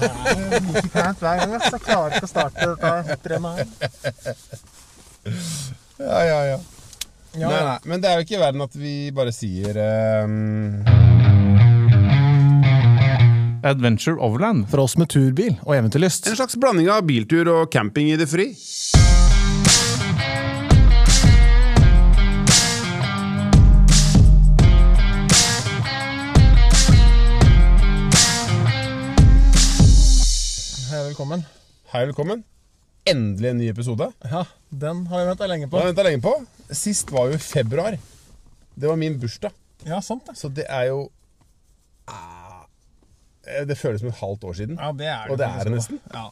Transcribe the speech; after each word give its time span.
Det 0.00 0.10
er 0.58 0.64
like 0.68 0.88
kleint 0.92 1.22
hver 1.22 1.42
gang. 1.42 1.52
Jeg 1.56 1.82
klarer 1.84 2.16
ikke 2.16 2.28
å 2.28 2.30
starte 2.30 2.70
dette 2.72 2.94
hopprennet 3.10 3.52
her. 3.58 3.66
Ja, 5.96 6.18
ja, 6.22 6.40
ja. 6.52 6.58
Ja, 7.36 7.48
Nei, 7.50 7.62
nei, 7.66 7.78
men 7.90 8.00
det 8.00 8.08
er 8.08 8.16
jo 8.16 8.24
ikke 8.24 8.38
i 8.38 8.40
verden 8.40 8.64
at 8.64 8.76
vi 8.80 8.92
bare 9.12 9.32
sier 9.34 9.76
um... 10.24 10.86
Adventure 13.66 14.16
Overland. 14.22 14.68
For 14.70 14.84
oss 14.84 14.94
med 15.00 15.10
turbil 15.12 15.56
og 15.66 15.74
eventyrlyst. 15.76 16.30
En 16.30 16.38
slags 16.38 16.56
blanding 16.60 16.88
av 16.92 17.04
biltur 17.08 17.50
og 17.50 17.68
camping 17.74 18.12
i 18.12 18.16
det 18.20 18.28
fri. 18.30 18.52
Velkommen. 31.06 31.42
Hei, 31.92 32.00
velkommen. 32.08 32.40
Endelig 33.06 33.50
en 33.50 33.58
ny 33.60 33.68
episode. 33.70 34.08
Ja, 34.26 34.40
den 34.70 35.04
har 35.06 35.20
vi 35.20 35.26
venta 35.28 35.46
lenge 35.46 35.68
på. 35.68 35.76
på. 35.76 35.82
har 35.84 35.92
jeg 35.92 36.06
lenge 36.08 36.22
på. 36.24 36.32
Sist 36.74 37.12
var 37.14 37.28
jo 37.30 37.36
i 37.36 37.42
februar. 37.42 37.94
Det 38.74 38.90
var 38.90 38.98
min 38.98 39.18
bursdag. 39.22 39.54
Ja, 39.86 40.00
sant 40.02 40.26
det. 40.26 40.34
Så 40.40 40.50
det 40.50 40.64
er 40.66 40.88
jo 40.90 41.04
ah, 42.10 42.64
Det 43.68 43.78
føles 43.78 44.02
som 44.02 44.10
et 44.10 44.18
halvt 44.18 44.48
år 44.50 44.58
siden. 44.58 44.80
Ja, 44.82 44.90
det 44.90 45.06
er 45.06 45.22
det. 45.22 45.30
Og 45.30 45.38
det 45.38 45.46
er 45.46 45.68
det 45.68 45.76
nesten. 45.76 46.02
Ja. 46.10 46.26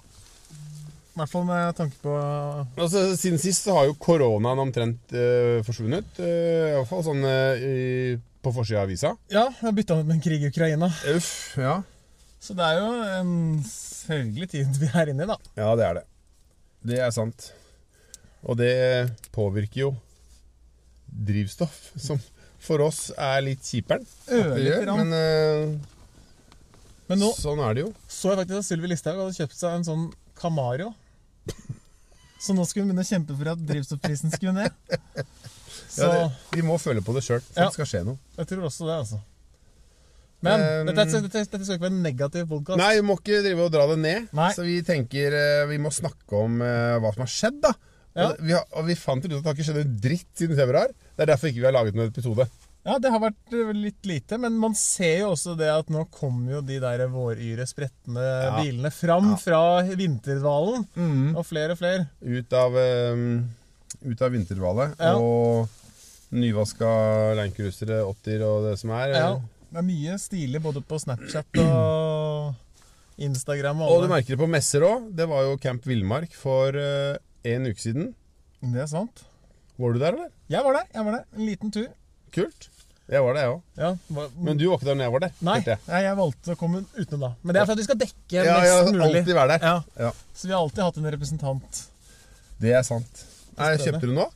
I 1.15 1.21
hvert 1.21 1.31
fall 1.31 1.47
med 1.47 1.79
tanke 1.79 2.03
på 2.03 2.19
Altså, 2.75 3.07
siden 3.17 3.39
sist 3.39 3.69
så 3.69 3.79
har 3.79 3.87
jo 3.93 3.95
koronaen 3.95 4.59
omtrent 4.59 5.15
øh, 5.15 5.63
forsvunnet. 5.63 6.19
Øh, 6.19 6.75
Iallfall 6.75 7.07
sånn 7.07 7.23
øh, 7.23 7.63
i, 7.63 7.75
på 8.43 8.51
forsida 8.57 8.83
av 8.83 8.89
avisa. 8.91 9.15
Ja, 9.31 9.47
har 9.61 9.77
bytta 9.77 10.01
ut 10.01 10.09
med 10.09 10.19
en 10.19 10.25
krig 10.25 10.43
i 10.43 10.51
Ukraina. 10.51 10.91
Uff, 11.15 11.55
ja. 11.63 11.79
Så 12.45 12.53
det 12.59 12.65
er 12.67 12.81
jo 12.83 12.89
en 13.21 13.31
sørgelig 13.65 14.51
tid 14.53 14.77
vi 14.83 14.89
er 14.93 15.11
inne 15.15 15.25
i, 15.25 15.29
da. 15.31 15.37
Ja, 15.57 15.71
det 15.81 15.85
er 15.87 15.95
det. 16.01 16.05
Det 16.85 16.99
er 17.01 17.13
sant. 17.17 17.47
Og 18.45 18.59
det 18.61 18.73
påvirker 19.33 19.81
jo 19.87 19.91
drivstoff, 21.09 21.79
som 21.97 22.19
for 22.65 22.83
oss 22.85 23.07
er 23.17 23.41
litt 23.47 23.65
kjiperen. 23.65 24.05
Ørlite 24.29 24.83
grann. 24.85 25.09
Men 25.09 25.17
uh, 25.17 25.91
Men 27.09 27.21
nå 27.21 27.31
sånn 27.37 27.61
er 27.65 27.77
det 27.77 27.85
jo. 27.87 27.91
så 28.09 28.33
jeg 28.33 28.41
faktisk 28.43 28.61
at 28.61 28.69
Sylvi 28.69 28.91
Listhaug 28.93 29.19
hadde 29.23 29.37
kjøpt 29.39 29.57
seg 29.59 29.79
en 29.79 29.89
sånn 29.89 30.05
Camaro. 30.41 30.91
Så 32.45 32.53
nå 32.57 32.65
skulle 32.69 32.85
hun 32.85 32.91
begynne 32.93 33.05
å 33.05 33.09
kjempe 33.09 33.37
for 33.39 33.51
at 33.55 33.61
drivstoffprisen 33.69 34.33
skulle 34.35 34.53
ned. 34.57 35.25
Så 35.95 36.05
Ja, 36.05 36.11
det, 36.13 36.25
vi 36.59 36.65
må 36.67 36.77
føle 36.83 37.01
på 37.05 37.15
det 37.17 37.23
sjøl 37.25 37.41
for 37.45 37.61
Ja. 37.63 37.69
det 37.71 37.77
skal 37.79 37.89
skje 37.89 38.01
noe. 38.09 38.19
jeg 38.37 38.49
tror 38.51 38.67
også 38.69 38.89
det, 38.89 38.97
altså. 39.05 39.21
Men 40.45 40.65
Um, 40.65 40.91
dette, 40.93 41.21
dette, 41.25 41.43
dette 41.49 41.65
skal 41.65 41.79
ikke 41.79 41.87
være 41.87 41.95
en 41.95 42.03
negativ 42.05 42.47
podkast. 42.51 42.79
Nei, 42.81 42.91
vi 42.99 43.05
må 43.09 43.17
ikke 43.17 43.41
drive 43.45 43.65
og 43.65 43.73
dra 43.73 43.87
det 43.91 43.97
ned. 44.03 44.27
Nei. 44.37 44.51
Så 44.57 44.67
vi 44.67 44.77
tenker 44.85 45.35
eh, 45.39 45.65
vi 45.71 45.79
må 45.81 45.93
snakke 45.95 46.37
om 46.37 46.59
uh, 46.61 46.99
hva 47.01 47.15
som 47.15 47.25
har 47.25 47.33
skjedd, 47.33 47.63
da. 47.65 47.73
Ja. 48.15 48.29
Og, 48.29 48.43
vi 48.47 48.53
har, 48.55 48.67
og 48.77 48.85
vi 48.87 48.95
fant 48.99 49.25
ut 49.25 49.31
at 49.33 49.41
det 49.41 49.49
har 49.49 49.57
ikke 49.57 49.67
skjedd 49.71 49.81
en 49.83 49.97
dritt 50.05 50.29
siden 50.39 50.59
februar. 50.59 50.93
Det 50.93 51.25
er 51.25 51.33
derfor 51.33 51.51
ikke 51.51 51.63
vi 51.65 51.69
har 51.71 51.75
laget 51.75 51.97
noen 51.99 52.13
episode. 52.13 52.47
Ja, 52.85 52.99
det 53.01 53.11
har 53.15 53.23
vært 53.23 53.55
eh, 53.57 53.71
litt 53.73 54.05
lite, 54.07 54.37
men 54.43 54.59
man 54.61 54.75
ser 54.77 55.23
jo 55.23 55.31
også 55.33 55.55
det 55.57 55.71
at 55.73 55.89
nå 55.93 56.05
kommer 56.13 56.59
jo 56.59 56.61
de 56.69 56.77
der 56.83 57.07
våryre, 57.09 57.65
spretne 57.67 58.21
Ja. 58.21 58.51
bilene 58.61 58.93
fram 58.93 59.33
fra 59.41 59.63
vinterdvalen. 59.97 60.85
Og 61.33 61.47
flere 61.49 61.73
og 61.73 61.81
flere. 61.81 62.11
Ut 62.21 62.53
av, 62.61 62.77
um, 63.17 63.41
ut 64.05 64.21
av 64.29 64.37
vinterhvalet. 64.37 65.01
Ja. 65.01 65.15
Og 65.17 65.73
nyvaska 66.35 66.91
Landcruisere 67.39 68.03
80 68.05 68.45
og 68.45 68.69
det 68.69 68.77
som 68.81 68.93
er. 68.97 69.15
Ja, 69.15 69.33
det 69.75 69.81
er 69.81 69.87
mye 69.89 70.17
stilig 70.23 70.61
både 70.63 70.81
på 70.87 70.99
Snapchat 71.03 71.59
og 71.65 72.55
Instagram. 73.19 73.81
Og, 73.83 73.91
Og 73.97 74.05
du 74.05 74.11
merker 74.13 74.35
det 74.37 74.41
på 74.41 74.47
messer 74.51 74.85
òg. 74.87 75.09
Det 75.19 75.27
var 75.31 75.49
jo 75.49 75.57
Camp 75.63 75.87
Villmark 75.89 76.35
for 76.39 76.77
eh, 76.79 77.17
en 77.51 77.67
uke 77.67 77.83
siden. 77.83 78.13
Det 78.63 78.85
er 78.85 78.91
sant. 78.91 79.25
Var 79.83 79.97
du 79.97 79.99
der, 79.99 80.15
eller? 80.15 80.31
Jeg 80.53 80.63
var 80.63 80.79
der. 80.79 80.87
jeg 80.95 81.05
var 81.09 81.17
der. 81.19 81.25
En 81.35 81.47
liten 81.49 81.75
tur. 81.75 81.89
Kult. 82.35 82.69
Jeg 83.11 83.21
var 83.21 83.35
det, 83.37 83.43
jeg 83.45 83.53
òg. 83.53 83.65
Ja, 83.83 83.91
var, 84.17 84.29
Men 84.47 84.57
du 84.61 84.63
var 84.71 84.79
ikke 84.79 84.87
der 84.89 84.97
når 84.97 85.05
jeg 85.09 85.13
var 85.17 85.23
der. 85.27 85.33
Nei, 85.45 85.57
nei, 85.91 85.99
jeg 86.07 86.17
valgte 86.23 86.55
å 86.55 86.61
komme 86.63 86.85
utenom 86.95 87.25
da. 87.27 87.31
Men 87.43 87.57
det 87.57 87.61
er 87.61 87.67
for 87.69 87.75
at 87.75 87.83
vi 87.83 87.89
skal 87.89 87.99
dekke 88.01 88.39
Ja, 88.39 88.55
mest 88.63 88.73
har 88.79 88.87
mulig. 88.95 89.03
alltid 89.11 89.37
vært 89.37 89.53
der. 89.53 89.67
Ja, 89.67 90.07
Ja, 90.07 90.13
Så 90.33 90.47
vi 90.49 90.55
har 90.55 90.63
alltid 90.63 90.83
hatt 90.87 91.01
en 91.03 91.11
representant. 91.13 91.83
Det 92.63 92.73
er 92.79 92.87
sant. 92.87 93.25
Nei, 93.59 93.75
kjøpte 93.83 94.09
du 94.09 94.15
noe? 94.17 94.31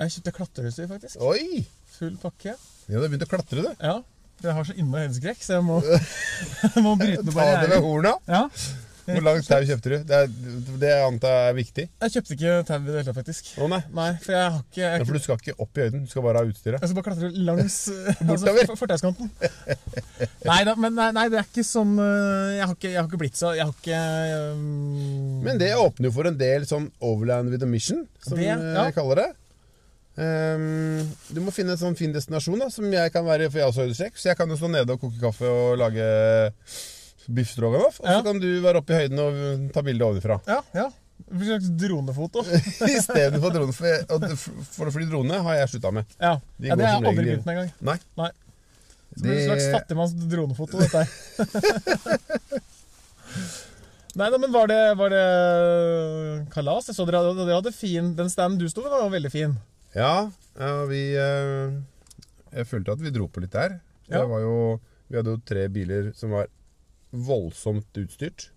Jeg 0.00 0.14
kjøpte 0.16 0.32
klatreutstyr, 0.38 0.88
faktisk. 0.94 1.20
Oi! 1.20 1.66
Full 1.98 2.16
pakke. 2.22 2.54
Ja, 2.88 2.94
du 2.96 3.02
har 3.02 3.10
begynt 3.12 3.26
å 3.26 3.30
klatre, 3.34 3.66
du. 3.66 3.68
Ja. 3.84 3.98
Jeg 4.40 4.54
har 4.56 4.64
så 4.70 4.76
innmari 4.80 5.06
høydeskrekk, 5.08 5.42
så 5.44 5.58
jeg 5.58 5.64
må, 5.66 5.80
jeg 6.74 6.84
må 6.86 6.94
bryte 7.00 7.24
noen 7.26 7.34
Ta 7.34 7.48
det 7.50 7.66
barrierer. 7.66 7.82
horna. 7.84 8.14
Ja. 8.30 8.44
Hvor 9.10 9.24
langt 9.26 9.46
tau 9.48 9.64
kjøpte 9.66 9.90
du? 9.90 9.94
Det, 10.06 10.18
er, 10.22 10.26
det 10.78 10.90
antar 11.02 11.32
jeg 11.34 11.48
er 11.50 11.54
viktig. 11.56 11.84
Jeg 12.04 12.12
kjøpte 12.14 12.34
ikke 12.36 12.52
tau 12.68 12.76
i 12.76 12.84
det 12.84 12.92
hele 12.94 13.04
tatt, 13.08 13.16
faktisk. 13.16 13.48
Å 13.58 13.66
nei. 13.72 13.80
Nei, 13.96 14.06
for 14.22 14.36
jeg 14.36 14.44
har 14.54 14.60
ikke 14.60 14.82
Ja, 14.84 14.90
Jeg, 15.00 15.06
for 15.08 15.16
du 15.18 15.24
skal 15.24 15.40
ikke 15.40 15.54
opp 15.64 15.80
i 15.80 15.82
høyden, 15.86 16.04
du 16.06 16.12
skal 16.12 16.24
bare 16.28 16.42
ha 16.44 16.50
utstyret. 16.52 16.78
jeg 16.84 16.92
skal 16.92 16.98
bare 17.00 17.06
klatre 17.08 17.30
langs 17.48 17.78
altså, 18.20 18.28
Bortover. 18.28 18.70
fortauskanten. 18.84 19.32
Nei 20.46 20.60
da, 20.68 20.76
men 20.84 20.94
nei, 21.00 21.08
nei, 21.16 21.26
det 21.32 21.40
er 21.40 21.48
ikke 21.48 21.66
sånn 21.66 21.96
øh, 21.98 22.54
Jeg 22.60 22.64
har 22.68 22.76
ikke, 22.76 22.92
jeg 22.92 23.00
har 23.00 23.08
ikke 23.10 23.20
blitt 23.24 23.40
så 23.40 23.50
Jeg 23.56 23.66
har 23.66 23.74
ikke 23.74 23.98
um... 24.54 25.42
Men 25.48 25.58
det 25.60 25.72
åpner 25.80 26.10
jo 26.10 26.14
for 26.20 26.30
en 26.30 26.38
del 26.40 26.68
sånn 26.70 26.86
overland 27.10 27.50
with 27.50 27.66
a 27.66 27.70
mission, 27.70 28.04
som 28.22 28.38
Det, 28.38 28.46
eh, 28.46 28.62
ja. 28.76 28.86
jeg 28.92 28.96
kaller 29.00 29.24
det. 29.24 29.28
Ehm, 30.20 31.06
du 31.32 31.40
må 31.40 31.52
finne 31.54 31.72
en 31.72 31.80
sånn 31.80 31.96
fin 31.96 32.12
destinasjon, 32.12 32.58
da, 32.60 32.68
som 32.72 32.84
jeg 32.92 33.12
kan 33.14 33.24
være, 33.24 33.48
for 33.50 33.58
jeg 33.60 33.64
har 33.66 33.72
også 33.72 33.84
høydeskrekk. 33.86 34.18
Så 34.20 34.28
jeg 34.32 34.36
kan 34.40 34.50
jo 34.52 34.58
stå 34.60 34.68
nede 34.72 34.92
og 34.96 35.00
koke 35.00 35.20
kaffe 35.22 35.48
og 35.48 35.78
lage 35.80 36.06
biff 37.30 37.52
stroganoff. 37.54 38.00
Og 38.02 38.06
så 38.06 38.16
Ja. 38.18 38.22
kan 38.26 38.40
du 38.42 38.48
være 38.60 38.80
oppe 38.82 38.90
i 38.92 38.98
høyden 39.04 39.18
og 39.22 39.72
ta 39.72 39.80
bilde 39.86 40.04
ovenfra. 40.04 40.40
Ja, 40.50 40.60
ja. 40.74 40.88
En 41.30 41.40
slags 41.46 41.68
dronefoto. 41.78 42.42
Istedenfor 42.96 43.52
drone. 43.54 43.72
For, 43.76 44.04
og 44.10 44.20
det- 44.24 44.38
for 44.38 44.86
å 44.86 44.92
fly 44.92 45.04
drone 45.08 45.40
har 45.44 45.54
jeg 45.60 45.68
slutta 45.74 45.92
med. 45.92 46.04
Ja, 46.20 46.40
De 46.58 46.68
ja 46.68 46.76
det 46.76 46.86
har 46.86 47.00
jeg 47.00 47.08
aldri 47.12 47.24
begynt 47.24 47.46
med 47.46 47.56
engang. 47.56 47.72
Nei. 47.80 47.98
Nei. 48.16 48.30
Det 49.10 49.22
blir 49.24 49.38
en 49.40 49.48
slags 49.50 49.66
fattigmanns 49.74 50.12
dronefoto, 50.30 50.78
dette 50.78 50.98
her. 51.02 51.08
Nei 54.18 54.26
da, 54.30 54.38
men 54.42 54.50
var 54.52 54.66
det, 54.66 54.78
var 54.98 55.12
det 55.12 56.46
kalas? 56.50 56.88
Jeg 56.90 56.96
så 56.98 57.06
dere 57.06 57.20
dere 57.36 57.54
hadde 57.60 57.70
fin 57.74 58.08
Den 58.18 58.30
standen 58.32 58.58
du 58.58 58.66
sto 58.70 58.82
ved, 58.82 58.90
var 58.90 59.10
veldig 59.12 59.30
fin. 59.30 59.52
Ja, 59.96 60.30
ja 60.58 60.70
vi 60.90 61.02
eh, 61.18 61.74
Jeg 62.54 62.68
følte 62.70 62.94
at 62.94 63.02
vi 63.02 63.12
dro 63.14 63.26
på 63.30 63.42
litt 63.42 63.54
der. 63.54 63.80
Ja. 64.10 64.20
Det 64.20 64.28
var 64.30 64.44
jo, 64.44 64.56
vi 65.10 65.18
hadde 65.18 65.36
jo 65.36 65.42
tre 65.46 65.66
biler 65.72 66.10
som 66.18 66.34
var 66.34 66.50
voldsomt 67.10 67.98
utstyrt. 67.98 68.50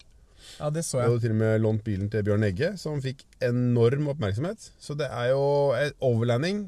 Ja, 0.60 0.70
det 0.74 0.84
så 0.86 1.00
jeg. 1.00 1.08
Vi 1.08 1.12
hadde 1.14 1.24
til 1.24 1.34
og 1.34 1.40
med 1.40 1.60
lånt 1.64 1.84
bilen 1.86 2.10
til 2.12 2.24
Bjørn 2.28 2.46
Egge, 2.46 2.74
som 2.82 3.02
fikk 3.04 3.24
enorm 3.44 4.10
oppmerksomhet. 4.14 4.72
Så 4.82 4.98
det 5.00 5.10
er 5.10 5.32
jo 5.32 5.44
eh, 5.78 5.94
Overlanding 6.04 6.68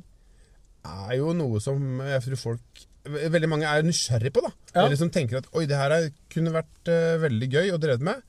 er 0.85 1.15
jo 1.17 1.33
noe 1.37 1.61
som 1.63 2.01
jeg 2.05 2.21
tror 2.27 2.41
folk 2.41 2.85
Veldig 3.05 3.47
mange 3.49 3.69
er 3.69 3.83
nysgjerrig 3.85 4.31
på, 4.33 4.41
da. 4.41 4.49
Ja. 4.71 4.87
Eller 4.87 4.97
som 4.97 5.11
tenker 5.13 5.37
at 5.37 5.49
oi, 5.53 5.67
det 5.69 5.77
her 5.77 5.93
er, 5.93 6.07
kunne 6.33 6.49
vært 6.49 6.89
uh, 6.89 7.19
veldig 7.21 7.49
gøy 7.53 7.67
å 7.69 7.77
drevet 7.77 8.01
med. 8.01 8.23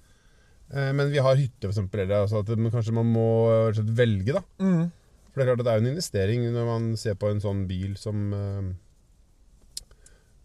Uh, 0.69 0.91
men 0.93 1.09
vi 1.09 1.23
har 1.25 1.39
hytte, 1.41 1.63
for 1.63 1.73
eksempel. 1.73 2.03
Eller, 2.03 2.27
altså 2.27 2.43
at 2.45 2.51
man, 2.53 2.69
kanskje 2.75 2.93
man 2.93 3.09
må 3.09 3.25
uh, 3.73 3.81
velge, 3.97 4.37
da. 4.37 4.43
Mm. 4.61 4.83
For 5.37 5.43
det 5.43 5.45
er 5.45 5.51
klart 5.51 5.61
at 5.61 5.67
det 5.69 5.73
er 5.73 5.81
jo 5.81 5.85
en 5.85 5.93
investering 5.93 6.45
når 6.49 6.65
man 6.65 6.85
ser 6.97 7.17
på 7.21 7.29
en 7.29 7.43
sånn 7.45 7.67
bil 7.69 7.97
som 8.01 8.21
eh, 8.33 8.69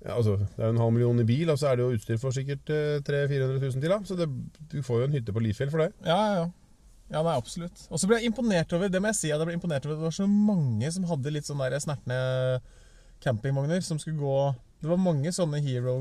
ja, 0.01 0.17
altså, 0.17 0.33
Det 0.41 0.59
er 0.59 0.67
jo 0.67 0.73
en 0.73 0.81
halv 0.81 0.91
million 0.97 1.21
i 1.23 1.27
bil, 1.29 1.47
og 1.53 1.59
så 1.61 1.69
er 1.69 1.77
det 1.79 1.85
jo 1.85 1.95
utstyr 1.95 2.17
for 2.19 2.35
sikkert 2.35 2.67
eh, 2.73 2.97
300 3.07 3.29
000-400 3.31 3.61
000 3.61 3.85
til. 3.85 3.93
da 3.93 3.99
Så 4.09 4.17
det, 4.19 4.27
du 4.73 4.81
får 4.83 4.99
jo 4.99 5.07
en 5.07 5.15
hytte 5.15 5.35
på 5.37 5.43
Lifjell 5.45 5.71
for 5.71 5.85
det. 5.85 5.93
Ja, 6.03 6.17
ja, 6.19 6.33
ja. 6.41 6.49
Ja, 7.11 7.21
nei, 7.23 7.37
absolutt. 7.39 7.85
Og 7.91 7.99
så 7.99 8.07
ble 8.07 8.19
jeg 8.19 8.31
imponert 8.31 8.71
over 8.75 8.91
det 8.91 8.99
må 9.03 9.11
jeg 9.11 9.19
si, 9.19 9.29
jeg 9.31 9.47
ble 9.47 9.55
imponert 9.55 9.87
over 9.87 9.95
at 9.95 10.01
det 10.03 10.07
var 10.09 10.15
så 10.15 10.27
mange 10.31 10.91
som 10.95 11.07
hadde 11.09 11.33
litt 11.35 11.47
sånn 11.47 11.63
der 11.63 11.79
snertne 11.83 12.19
campingvogner 13.23 13.83
som 13.85 13.99
skulle 14.01 14.19
gå 14.19 14.35
Det 14.81 14.89
var 14.89 14.97
mange 14.97 15.31
sånne 15.35 15.59
hero 15.61 15.95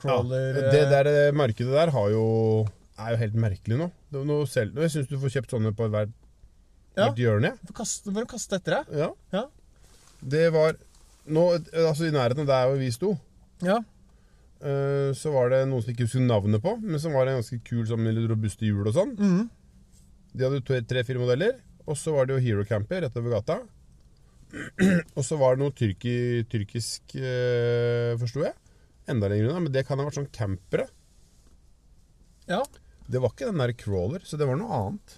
crawler 0.00 0.60
ja, 0.60 0.66
det 0.70 0.82
der 0.92 1.08
eh, 1.10 1.34
markedet 1.34 1.72
der 1.74 1.90
har 1.90 2.10
jo, 2.12 2.26
er 3.00 3.14
jo 3.14 3.20
helt 3.24 3.38
merkelig 3.48 3.80
nå. 3.80 3.88
Noe 4.14 4.44
selv, 4.46 4.76
jeg 4.84 4.92
syns 4.94 5.08
du 5.10 5.16
får 5.18 5.38
kjøpt 5.38 5.56
sånne 5.56 5.72
på 5.76 5.88
hvert, 5.90 6.12
Ja. 6.96 7.06
hvert 7.08 7.20
hjørne. 7.22 7.54
Hvorfor 7.70 8.26
kaste 8.28 8.58
etter 8.58 8.78
deg? 8.82 8.94
Ja. 9.00 9.10
Ja. 9.32 9.46
Det 10.22 10.46
var 10.54 10.76
nå, 11.26 11.44
altså 11.72 12.06
I 12.08 12.12
nærheten 12.14 12.44
av 12.44 12.50
der 12.50 12.68
hvor 12.70 12.78
vi 12.80 12.90
sto, 12.94 13.12
Ja. 13.62 13.78
uh, 14.62 15.10
så 15.14 15.32
var 15.34 15.50
det 15.50 15.60
noen 15.70 15.82
som 15.82 15.92
ikke 15.94 16.04
husker 16.08 16.20
navnet 16.26 16.62
på, 16.62 16.76
men 16.82 17.00
som 17.00 17.14
var 17.16 17.26
en 17.30 17.38
ganske 17.40 17.60
kul 17.64 17.84
sånn 17.88 18.02
med 18.02 18.18
robuste 18.30 18.66
hjul 18.66 18.86
og 18.90 18.94
sånn. 18.96 19.14
Mm. 19.18 19.44
De 20.34 20.44
hadde 20.48 20.82
tre-fire 20.88 21.20
modeller. 21.22 21.60
Og 21.86 21.96
så 21.98 22.12
var 22.14 22.26
det 22.28 22.36
jo 22.36 22.42
Hero 22.44 22.64
Camper 22.64 23.00
rett 23.02 23.16
over 23.18 23.32
gata. 23.34 23.56
og 25.16 25.24
så 25.26 25.36
var 25.40 25.56
det 25.56 25.64
noe 25.64 25.74
tyrki, 25.74 26.44
tyrkisk, 26.52 27.16
uh, 27.18 28.12
forsto 28.20 28.44
jeg. 28.44 28.54
Enda 29.10 29.26
lenger 29.32 29.48
unna. 29.50 29.64
Men 29.64 29.72
det 29.74 29.82
kan 29.88 29.98
ha 29.98 30.06
vært 30.06 30.20
sånn 30.20 30.30
campere. 30.34 30.86
ja. 32.46 32.62
Det 33.12 33.18
var 33.20 33.32
ikke 33.34 33.48
den 33.50 33.58
der 33.58 33.72
crawler, 33.76 34.22
så 34.24 34.38
det 34.38 34.46
var 34.46 34.56
noe 34.56 34.72
annet. 34.72 35.16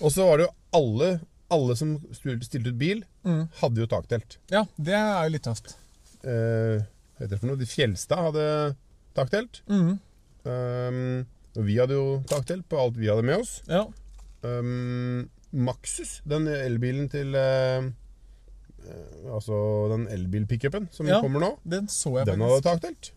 Og 0.00 0.10
så 0.14 0.24
var 0.26 0.38
det 0.40 0.46
jo 0.48 0.54
alle, 0.78 1.20
alle 1.52 1.76
som 1.76 1.96
stilte 2.16 2.68
ut 2.72 2.78
bil, 2.78 3.04
Mm. 3.24 3.48
hadde 3.60 3.78
jo 3.78 3.86
taktelt. 3.86 4.38
Ja, 4.50 4.64
det 4.80 4.94
er 4.94 5.24
jo 5.28 5.30
litt 5.36 5.44
tøft. 5.44 5.76
Eh, 6.24 6.80
hva 6.82 7.20
heter 7.20 7.28
det 7.36 7.38
for 7.40 7.46
noe? 7.46 7.56
De 7.60 7.66
Fjelstad 7.66 8.18
hadde 8.18 8.76
taktelt. 9.14 9.60
Mm. 9.68 9.98
Um, 10.44 11.26
Og 11.54 11.64
vi 11.68 11.76
hadde 11.76 11.92
jo 11.94 12.22
taktelt 12.26 12.64
på 12.68 12.78
alt 12.80 12.96
vi 12.96 13.06
hadde 13.06 13.22
med 13.22 13.36
oss. 13.44 13.60
Ja. 13.68 13.84
Um, 14.42 15.28
Maxus, 15.52 16.20
den 16.26 16.46
elbilen 16.48 17.10
til 17.12 17.34
eh, 17.36 17.90
Altså 19.30 19.54
den 19.92 20.08
elbilpickupen 20.08 20.88
som 20.90 21.06
Ja. 21.06 21.20
kommer 21.20 21.38
nå, 21.40 21.58
Den 21.68 21.86
så 21.86 22.16
jeg 22.18 22.26
den 22.26 22.40
hadde 22.40 22.62
taktelt. 22.64 23.12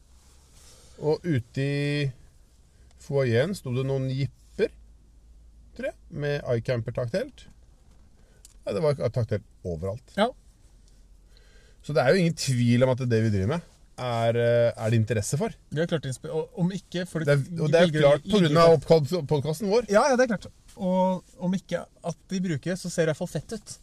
Og 1.01 1.19
ute 1.23 1.57
i 1.57 2.11
foajeen 2.99 3.55
sto 3.55 3.73
det 3.73 3.85
noen 3.87 4.09
jipper, 4.11 4.44
tror 5.77 5.89
jeg, 5.91 5.95
med 6.09 6.41
iCamper-taktelt. 6.57 7.45
Ja, 8.65 8.73
det 8.73 8.81
var 8.81 8.97
taktelt 9.13 9.43
overalt. 9.63 10.15
Ja. 10.17 10.29
Så 11.85 11.93
det 11.93 12.01
er 12.01 12.15
jo 12.15 12.21
ingen 12.23 12.33
tvil 12.39 12.81
om 12.83 12.89
at 12.95 13.01
det 13.03 13.09
det 13.11 13.19
vi 13.27 13.29
driver 13.35 13.51
med, 13.55 13.65
er, 14.01 14.35
eh, 14.41 14.71
er 14.75 14.89
det 14.91 14.97
interesse 14.99 15.37
for. 15.39 15.53
Det 15.71 15.83
er 15.85 15.87
klart 15.87 16.07
og 16.33 16.49
Om 16.59 16.71
ikke 16.75 17.05
for 17.07 17.23
Det 17.23 17.35
er, 17.35 17.43
og 17.61 17.69
det 17.71 17.79
er 17.79 17.85
velger 17.85 18.01
klart 18.01 18.97
pga. 19.05 19.21
podkasten 19.29 19.69
vår. 19.71 19.85
Ja, 19.93 20.01
ja, 20.09 20.15
det 20.17 20.25
er 20.25 20.31
klart. 20.33 20.47
Og 20.75 21.23
om 21.39 21.53
ikke 21.55 21.85
at 22.03 22.17
de 22.29 22.41
bruker 22.43 22.75
så 22.75 22.89
ser 22.91 23.05
det 23.05 23.13
i 23.13 23.13
hvert 23.13 23.21
fall 23.21 23.31
fett 23.31 23.53
ut. 23.53 23.77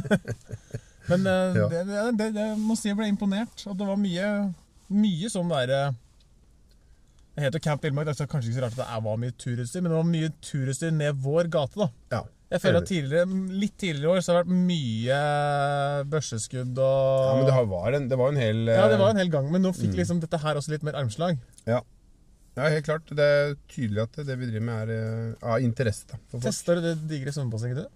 Men 1.10 1.26
eh, 1.26 1.56
Ja. 1.56 1.68
det, 1.70 1.84
det, 1.88 2.02
det, 2.18 2.28
det 2.36 2.48
må 2.58 2.76
si 2.76 2.90
jeg 2.90 2.98
ble 2.98 3.08
imponert. 3.08 3.64
Og 3.70 3.78
det 3.78 3.86
var 3.88 3.96
mye, 4.00 4.28
mye 4.92 5.30
sånn 5.32 5.48
derre 5.50 5.94
Det 7.40 7.46
heter 7.48 7.62
Camp 7.64 7.84
Villmark. 7.86 8.10
Det 8.10 8.20
er 8.20 8.28
kanskje 8.28 8.50
ikke 8.52 8.58
så 8.60 8.66
rart 8.66 8.76
at 8.76 8.82
det 8.84 9.04
var 9.06 9.16
mye 9.22 9.32
turutstyr, 9.40 9.80
men 9.80 9.90
det 9.94 9.96
var 9.96 10.08
mye 10.10 10.28
turutstyr 10.44 10.92
ned 10.92 11.22
vår 11.24 11.48
gate. 11.54 11.78
da. 11.80 11.86
Ja. 12.12 12.20
Jeg 12.50 12.60
føler 12.64 12.80
at 12.82 12.88
tidligere, 12.90 13.26
Litt 13.62 13.76
tidligere 13.78 14.08
i 14.08 14.10
år 14.18 14.22
så 14.26 14.32
har 14.34 14.40
det 14.42 14.50
vært 14.50 14.64
mye 14.66 15.18
børseskudd 16.10 16.80
og 16.82 17.28
ja, 17.28 17.34
men 17.38 17.46
det 17.46 17.54
var 17.70 17.96
en, 17.98 18.08
det 18.10 18.18
var 18.18 18.32
en 18.34 18.40
hel 18.40 18.60
Ja, 18.72 18.88
det 18.90 18.98
var 19.00 19.12
en 19.14 19.20
hel 19.22 19.30
gang, 19.32 19.46
men 19.54 19.62
nå 19.62 19.70
Mm. 19.70 19.78
fikk 19.78 19.94
liksom 20.00 20.20
dette 20.20 20.40
her 20.42 20.58
også 20.58 20.72
litt 20.74 20.82
mer 20.86 20.98
armslag. 20.98 21.38
Ja. 21.70 21.80
ja, 22.58 22.68
helt 22.74 22.84
klart. 22.88 23.06
Det 23.06 23.24
er 23.24 23.54
tydelig 23.70 24.02
at 24.02 24.18
det 24.26 24.36
vi 24.40 24.50
driver 24.50 24.66
med, 24.66 24.90
er 24.90 25.30
eh, 25.30 25.46
av 25.54 25.60
interesse. 25.62 26.06
da. 26.10 26.18
Testa 26.42 26.74
du 26.74 26.82
det 26.88 26.96
digre 27.08 27.30
svømmebassenget, 27.32 27.84
du? 27.84 27.86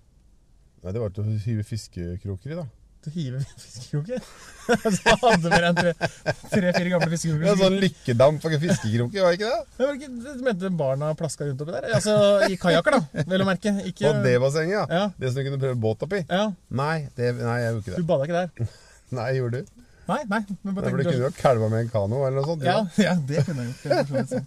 Nei, 0.85 0.93
det 0.93 1.01
var 1.03 1.11
til 1.17 1.25
å 1.25 1.39
hive 1.49 1.65
fiskekroker 1.67 2.53
i, 2.55 2.59
da. 2.63 2.67
Du 3.05 3.11
hiver 3.13 3.43
fiskekroken. 3.61 4.23
så 4.65 5.15
hadde 5.21 5.51
vi 5.53 5.59
en 5.69 5.77
tre-fire 5.77 6.89
gamle 6.95 7.09
fiskekroker. 7.13 7.47
Ja, 7.51 7.55
sånn 7.61 7.77
lykkedam 7.83 8.39
for 8.41 8.55
fiskekroker, 8.63 9.21
var 9.27 9.35
det 9.35 9.39
ikke 9.39 9.51
det? 9.51 9.61
Det 9.77 9.89
var 9.89 9.99
ikke, 9.99 10.09
du 10.39 10.45
mente 10.47 10.71
barna 10.79 11.11
plaska 11.19 11.45
rundt 11.51 11.61
oppi 11.67 11.75
der? 11.77 11.89
Altså 11.99 12.15
i 12.49 12.57
kajakker, 12.63 12.97
da, 12.97 13.25
vel 13.35 13.45
å 13.45 13.49
merke. 13.51 13.75
Ikke 13.91 14.09
På 14.09 14.25
det 14.25 14.35
bassenget, 14.41 14.77
ja. 14.79 14.85
Ja. 14.89 15.05
Det 15.21 15.31
som 15.35 15.41
du 15.43 15.49
kunne 15.51 15.61
prøve 15.67 15.77
båt 15.85 16.07
oppi. 16.09 16.23
Ja, 16.31 16.47
Nei, 16.81 16.95
det, 17.19 17.35
nei, 17.43 17.59
jeg 17.61 17.75
gjorde 17.75 17.85
ikke 17.85 17.93
det. 17.93 17.99
Du 17.99 18.03
det. 18.03 18.09
bada 18.15 18.29
ikke 18.31 18.41
der? 18.41 18.73
Nei, 19.21 19.29
gjorde 19.37 19.61
du? 19.61 19.75
Nei, 20.05 20.19
nei. 20.29 20.41
Men 20.65 20.75
bare 20.77 20.91
du 20.93 20.99
kunne 21.05 21.21
jo 21.21 21.29
kalva 21.39 21.69
med 21.73 21.85
en 21.87 21.91
kano 21.93 22.25
eller 22.27 22.41
noe 22.41 22.49
sånt. 22.49 22.65
ja, 22.67 22.81
Ja. 23.01 23.13
ja, 23.13 23.15
det 23.29 23.45
kunne 23.47 23.65
jeg 23.65 23.77
gjort. 23.85 24.11
Det 24.11 24.25
så. 24.33 24.41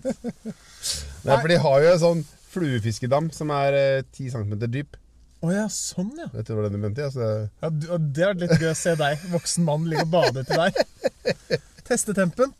Nei, 1.27 1.37
for 1.41 1.49
de 1.53 1.57
har 1.63 1.85
jo 1.85 1.93
en 1.93 2.01
sånn 2.03 2.25
fluefiskedam 2.53 3.29
som 3.33 3.53
er 3.53 3.77
eh, 3.77 4.03
10 4.17 4.33
cm 4.35 4.53
dyp. 4.73 4.97
Å 5.45 5.51
ja, 5.53 5.67
sånn, 5.69 6.09
ja. 6.17 6.25
Vet 6.33 6.47
du 6.49 6.55
hva 6.57 6.65
den 6.69 6.81
mente? 6.81 7.05
Det- 7.13 7.49
ja 7.61 7.69
du, 7.69 7.87
og 7.93 8.07
det 8.15 8.23
er 8.25 8.33
litt 8.41 8.55
gøy 8.57 8.71
å 8.71 8.75
se 8.77 8.95
deg, 8.97 9.19
voksen 9.29 9.63
mann, 9.67 9.85
ligge 9.89 10.07
og 10.07 10.11
bade 10.15 10.41
uti 10.41 10.57
der. 10.57 11.61
Teste 11.87 12.15
tempen. 12.17 12.53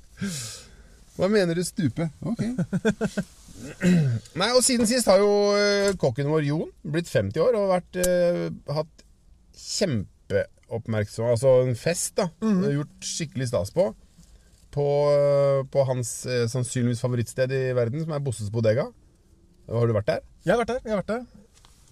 Hva 1.18 1.30
mener 1.34 1.58
du 1.58 1.64
stupe? 1.66 2.06
Ok. 2.22 2.44
Nei, 4.38 4.52
og 4.54 4.62
siden 4.62 4.86
sist 4.86 5.10
har 5.10 5.18
jo 5.24 5.32
eh, 5.58 5.90
kokken 5.98 6.30
vår 6.30 6.46
Jon 6.46 6.70
blitt 6.86 7.10
50 7.10 7.42
år 7.42 7.58
og 7.58 7.72
vært, 7.74 7.98
eh, 8.04 8.44
hatt 8.78 9.02
kjempeoppmerksomhet 9.58 11.34
Altså 11.34 11.56
en 11.66 11.76
fest, 11.80 12.14
da. 12.20 12.28
Gjort 12.78 13.08
skikkelig 13.10 13.50
stas 13.50 13.74
på. 13.74 13.90
På, 14.78 14.86
eh, 15.16 15.64
på 15.74 15.86
hans 15.90 16.12
eh, 16.30 16.46
sannsynligvis 16.52 17.02
favorittsted 17.02 17.52
i 17.58 17.64
verden, 17.74 18.04
som 18.06 18.14
er 18.14 18.22
Bosses 18.22 18.52
Bodega. 18.54 18.86
Har 19.68 19.90
du 19.90 19.94
vært 19.98 20.12
der? 20.14 20.22
Jeg 20.46 20.54
har 20.54 20.62
vært 20.62 20.76
der. 20.76 20.82
jeg 20.86 20.94
har 20.94 21.02
vært 21.02 21.14
der. 21.16 21.26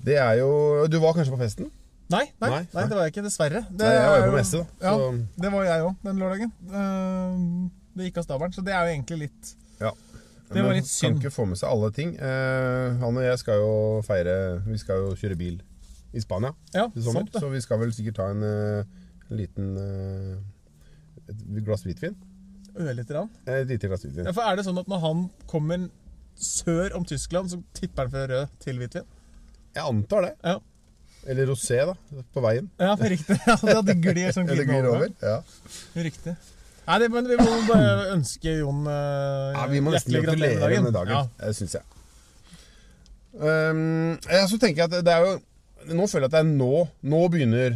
Det 0.03 0.18
er 0.18 0.33
jo 0.42 0.88
Du 0.92 1.00
var 1.00 1.13
kanskje 1.13 1.33
på 1.33 1.39
festen? 1.39 1.71
Nei, 2.09 2.27
nei, 2.42 2.50
Nei, 2.51 2.59
nei, 2.74 2.83
det 2.86 2.94
var 2.97 3.07
jeg 3.07 3.13
ikke. 3.15 3.24
Dessverre. 3.25 3.62
Det 3.71 3.81
Nei, 3.88 3.94
jeg 3.95 4.09
var 4.12 4.19
jo 4.19 4.25
på 4.30 4.36
messe, 4.38 4.57
da. 4.59 4.65
Ja, 4.86 4.92
Så, 4.94 5.06
det 5.42 5.51
var 5.56 5.63
jeg 5.65 5.86
òg 5.88 5.95
den 6.06 6.19
lørdagen. 6.21 6.51
Eh, 6.69 7.69
Det 7.95 8.09
gikk 8.09 8.18
av 8.21 8.25
stabelen, 8.27 8.53
så 8.53 8.62
det 8.65 8.74
er 8.75 8.83
jo 8.86 8.94
egentlig 8.94 9.18
litt 9.24 9.53
ja. 9.80 9.92
Det 10.53 10.62
var 10.63 10.75
litt 10.77 10.86
synd. 10.88 11.18
Kan 11.18 11.24
ikke 11.25 11.33
få 11.33 11.45
med 11.50 11.57
seg 11.57 11.71
alle 11.71 11.89
ting. 11.95 12.12
Eh, 12.21 13.00
han 13.01 13.18
og 13.18 13.24
jeg 13.25 13.39
skal 13.42 13.57
jo 13.63 13.71
feire 14.06 14.36
Vi 14.68 14.77
skal 14.77 15.01
jo 15.01 15.15
kjøre 15.18 15.36
bil 15.39 15.57
i 16.15 16.21
Spania. 16.21 16.53
Ja, 16.75 16.86
i 16.94 17.01
sommer. 17.01 17.25
Så 17.33 17.50
vi 17.51 17.59
skal 17.65 17.81
vel 17.81 17.91
sikkert 17.91 18.15
ta 18.21 18.30
en, 18.31 18.44
eh, 18.44 18.86
en 19.31 19.38
liten 19.41 19.71
et 21.25 21.65
glass 21.65 21.83
hvitvin. 21.83 22.13
Ørlite 22.75 23.09
grann. 23.15 23.30
Et 23.50 23.65
lite 23.68 23.89
glass 23.89 24.03
hvitvin. 24.06 24.27
Ja, 24.27 24.31
for 24.36 24.45
er 24.45 24.56
det 24.59 24.65
sånn 24.68 24.77
at 24.80 24.88
når 24.91 25.01
han 25.01 25.25
kommer 25.50 25.89
sør 26.38 26.94
om 26.95 27.06
Tyskland, 27.07 27.50
så 27.50 27.62
tipper 27.74 28.06
han 28.06 28.12
fra 28.13 28.25
rød 28.30 28.56
til 28.63 28.77
hvitvin? 28.81 29.07
Jeg 29.75 29.83
antar 29.83 30.27
det. 30.30 30.33
Ja. 30.44 30.57
Eller 31.25 31.48
rosé, 31.50 31.80
da. 31.89 31.95
På 32.36 32.42
veien. 32.45 32.68
Ja, 32.77 32.92
for 33.00 33.10
riktig. 33.10 33.38
Ja, 33.50 33.80
det 33.81 33.95
glir 34.04 34.31
sånn 34.36 34.50
Eller 34.54 34.68
glir 34.69 34.88
over. 34.92 35.10
Ja. 35.25 35.39
Riktig. 35.98 36.36
Nei, 36.86 37.00
det, 37.01 37.07
men 37.10 37.25
vi 37.25 37.38
må 37.39 37.54
bare 37.66 38.12
ønske 38.13 38.51
Jon 38.60 38.83
uh, 38.86 39.56
ja, 39.56 39.63
Vi 39.72 39.80
må 39.81 39.89
nesten 39.95 40.13
gratulere 40.22 40.69
denne 40.69 40.92
dagen. 40.94 41.16
Ja. 41.16 41.24
Det 41.42 41.56
syns 41.57 41.74
jeg. 41.80 41.86
Um, 43.36 44.16
jeg 44.30 44.48
så 44.51 44.60
tenker 44.62 44.83
jeg 44.86 44.92
at 44.94 45.01
det 45.04 45.12
er 45.12 45.25
jo 45.25 45.31
Nå 45.98 46.06
føler 46.07 46.24
jeg 46.24 46.30
at 46.30 46.36
det 46.38 46.39
er 46.39 46.51
nå 46.56 46.86
Nå 47.04 47.18
begynner 47.33 47.74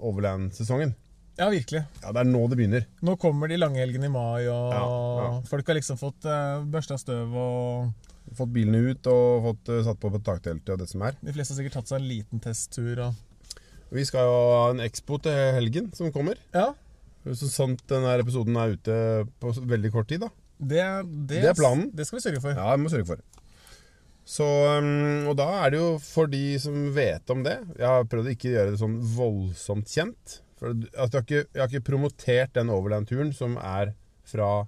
Overland-sesongen. 0.00 0.94
ja, 1.38 1.46
virkelig. 1.52 1.82
Ja, 2.02 2.12
det 2.14 2.22
er 2.22 2.26
nå 2.30 2.40
det 2.50 2.56
begynner. 2.58 2.86
Nå 3.04 3.14
kommer 3.20 3.50
de 3.50 3.56
lange 3.58 3.78
helgene 3.82 4.06
i 4.08 4.12
mai, 4.12 4.46
og 4.50 4.72
Ja, 4.74 4.80
ja. 5.24 5.28
folk 5.50 5.66
har 5.70 5.76
liksom 5.78 5.98
fått 6.00 6.26
uh, 6.30 6.62
børsta 6.70 6.96
støv, 7.00 7.34
og 7.34 8.10
Fått 8.38 8.54
bilene 8.54 8.80
ut 8.90 9.10
og 9.10 9.48
fått 9.48 9.70
uh, 9.72 9.82
satt 9.86 10.00
på 10.02 10.10
på 10.14 10.22
takteltet 10.26 10.72
og 10.74 10.80
det 10.80 10.88
som 10.90 11.04
er. 11.06 11.18
de 11.20 11.34
fleste 11.34 11.54
har 11.54 11.60
sikkert 11.60 11.78
tatt 11.80 11.92
seg 11.92 12.00
en 12.00 12.08
liten 12.08 12.42
testtur. 12.42 13.02
Og... 13.06 13.60
Vi 13.94 14.06
skal 14.08 14.26
jo 14.26 14.40
ha 14.54 14.64
en 14.72 14.82
expo 14.84 15.20
til 15.22 15.36
helgen 15.58 15.92
som 15.94 16.12
kommer. 16.14 16.40
Ja, 16.54 16.72
Så 17.30 17.48
sant 17.52 17.84
denne 17.90 18.16
episoden 18.20 18.56
er 18.60 18.74
ute 18.74 18.96
på 19.40 19.54
veldig 19.60 19.92
kort 19.94 20.10
tid, 20.10 20.26
da. 20.26 20.32
det, 20.58 20.82
det, 21.04 21.40
Det 21.44 21.52
er 21.52 21.58
planen. 21.58 21.88
Det 21.94 22.08
skal 22.08 22.18
vi 22.18 22.26
sørge 22.26 22.42
for. 22.44 22.58
Ja, 22.58 22.74
vi 22.74 22.84
må 22.84 22.92
sørge 22.92 23.08
for. 23.14 23.22
Så, 24.24 24.44
um, 24.80 25.28
og 25.28 25.36
da 25.36 25.46
er 25.60 25.74
det 25.74 25.80
jo 25.82 25.88
for 26.00 26.30
de 26.32 26.56
som 26.56 26.86
vet 26.96 27.28
om 27.28 27.42
det 27.44 27.58
Jeg 27.76 27.84
har 27.84 28.06
prøvd 28.08 28.30
å 28.30 28.32
ikke 28.32 28.54
gjøre 28.54 28.72
det 28.72 28.80
sånn 28.80 28.96
voldsomt 29.14 29.90
kjent. 29.92 30.38
For 30.56 30.72
at 30.72 30.86
jeg, 30.86 31.10
har 31.10 31.26
ikke, 31.26 31.42
jeg 31.44 31.60
har 31.60 31.72
ikke 31.72 31.88
promotert 31.90 32.54
den 32.56 32.72
Overland-turen 32.72 33.34
som 33.36 33.58
er 33.60 33.92
fra, 34.24 34.64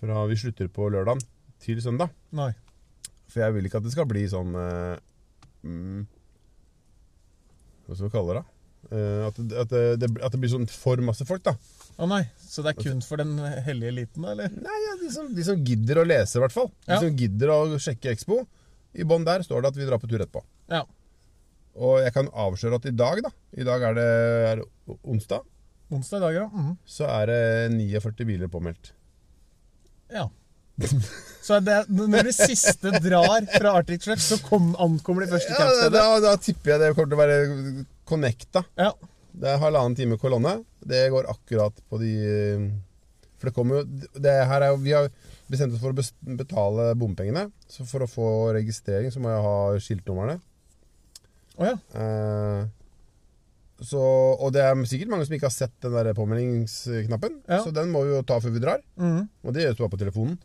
fra 0.00 0.24
vi 0.26 0.40
slutter 0.42 0.70
på 0.74 0.90
lørdag 0.90 1.22
til 1.62 1.82
søndag. 1.84 2.12
Nei. 2.36 2.50
For 3.32 3.44
jeg 3.44 3.56
vil 3.56 3.68
ikke 3.68 3.80
at 3.80 3.86
det 3.86 3.94
skal 3.94 4.08
bli 4.10 4.26
sånn 4.28 4.52
uh, 4.52 4.96
mm, 5.64 6.02
Hva 7.86 7.96
skal 7.96 8.08
vi 8.08 8.12
kalle 8.12 8.40
det? 8.40 8.42
Eh, 8.90 9.20
at, 9.28 9.36
det, 9.38 9.58
at, 9.62 9.74
det, 10.00 10.08
at 10.20 10.34
det 10.34 10.40
blir 10.42 10.50
sånn 10.52 10.66
for 10.70 11.00
masse 11.06 11.24
folk, 11.28 11.44
da. 11.46 11.54
Å 12.02 12.08
nei, 12.10 12.24
så 12.42 12.64
det 12.64 12.72
er 12.72 12.80
kun 12.82 13.02
for 13.04 13.20
den 13.22 13.36
hellige 13.66 13.92
eliten, 13.92 14.24
da, 14.24 14.32
eller? 14.34 14.50
Nei, 14.52 14.78
ja, 14.86 14.96
de, 15.00 15.10
som, 15.14 15.28
de 15.36 15.44
som 15.46 15.62
gidder 15.64 16.02
å 16.02 16.06
lese, 16.08 16.36
i 16.38 16.42
hvert 16.42 16.54
fall. 16.54 16.68
De 16.86 16.96
Ja. 16.96 16.98
som 17.04 17.14
gidder 17.16 17.52
å 17.54 17.60
sjekke 17.80 18.10
Expo. 18.12 18.42
I 18.92 19.06
bånn 19.08 19.24
der 19.24 19.44
står 19.46 19.62
det 19.62 19.70
at 19.72 19.78
vi 19.78 19.86
drar 19.88 20.02
på 20.02 20.10
tur 20.10 20.20
etterpå. 20.20 20.42
Ja. 20.72 20.82
Og 21.80 22.02
jeg 22.02 22.12
kan 22.12 22.28
avsløre 22.28 22.76
at 22.76 22.88
i 22.90 22.92
dag, 22.92 23.22
da 23.24 23.30
I 23.56 23.64
dag 23.64 23.86
er 23.88 23.96
det 23.96 24.08
er 24.50 24.60
det 24.60 24.98
onsdag. 25.08 25.46
Onsdag 25.92 26.18
i 26.18 26.24
dag, 26.26 26.34
ja. 26.42 26.46
Mhm. 26.52 26.74
Så 26.84 27.08
er 27.08 27.30
det 27.30 27.40
49 27.78 28.28
biler 28.28 28.52
påmeldt. 28.52 28.92
Ja. 30.12 30.26
Så 31.46 31.56
det, 31.66 31.80
når 31.90 32.28
det 32.28 32.34
siste 32.36 32.92
drar 33.02 33.46
fra 33.50 33.72
Arctic 33.74 34.04
Stretch, 34.04 34.28
så 34.30 34.36
kom, 34.46 34.68
ankommer 34.78 35.24
de 35.24 35.32
første 35.32 35.50
til 35.50 35.58
campstedet? 35.58 35.92
da, 35.96 36.20
da 36.22 36.34
tipper 36.38 36.70
jeg 36.70 36.82
det 36.84 36.90
kommer 36.94 37.10
til 37.10 37.16
å 37.16 37.22
være 37.22 37.86
connecta. 38.06 38.62
Ja. 38.78 38.92
Det 39.32 39.48
er 39.50 39.58
halvannen 39.58 39.96
time 39.98 40.18
kolonne. 40.22 40.52
Det 40.86 41.00
går 41.10 41.26
akkurat 41.32 41.74
på 41.90 41.98
de 42.02 42.12
For 43.40 43.50
det 43.50 43.54
kommer 43.56 43.80
jo 43.80 44.20
det 44.22 44.36
her 44.46 44.62
er, 44.62 44.70
jo- 44.70 44.82
Vi 44.84 44.94
har 44.94 45.08
bestemt 45.50 45.74
oss 45.74 45.82
for 45.82 45.90
å 45.90 46.36
betale 46.38 46.92
bompengene. 46.94 47.48
Så 47.66 47.88
for 47.90 48.04
å 48.06 48.10
få 48.10 48.28
registrering 48.54 49.10
så 49.10 49.18
må 49.18 49.32
jeg 49.34 49.42
ha 49.48 49.56
skiltnumrene. 49.82 50.38
Oh, 51.58 51.66
ja. 51.66 51.74
Eh, 51.98 52.62
så, 53.82 53.98
og 54.38 54.52
det 54.54 54.62
er 54.62 54.78
sikkert 54.86 55.10
mange 55.10 55.26
som 55.26 55.34
ikke 55.34 55.48
har 55.50 55.56
sett 55.58 55.74
den 55.82 55.96
der 55.96 56.14
påmeldingsknappen. 56.14 57.40
Ja. 57.50 57.64
Så 57.66 57.74
den 57.74 57.90
må 57.90 58.04
vi 58.06 58.14
jo 58.14 58.22
ta 58.22 58.38
før 58.38 58.54
vi 58.54 58.62
drar. 58.62 58.82
Mm. 58.94 59.26
Og 59.42 59.54
det 59.56 59.66
gjøres 59.66 59.80
bare 59.82 59.92
på 59.96 60.00
telefonen. 60.04 60.38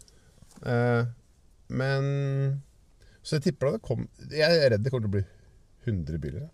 Eh, 0.66 1.08
men 1.68 2.06
Så 3.22 3.38
jeg 3.38 3.50
tipper 3.50 3.68
da 3.68 3.78
det 3.78 3.84
kom 3.84 4.06
Jeg 4.32 4.48
er 4.48 4.72
redd 4.72 4.86
det 4.86 4.94
kommer 4.94 5.08
til 5.08 5.12
å 5.12 5.16
bli 5.18 5.26
100 5.88 6.20
biler. 6.24 6.48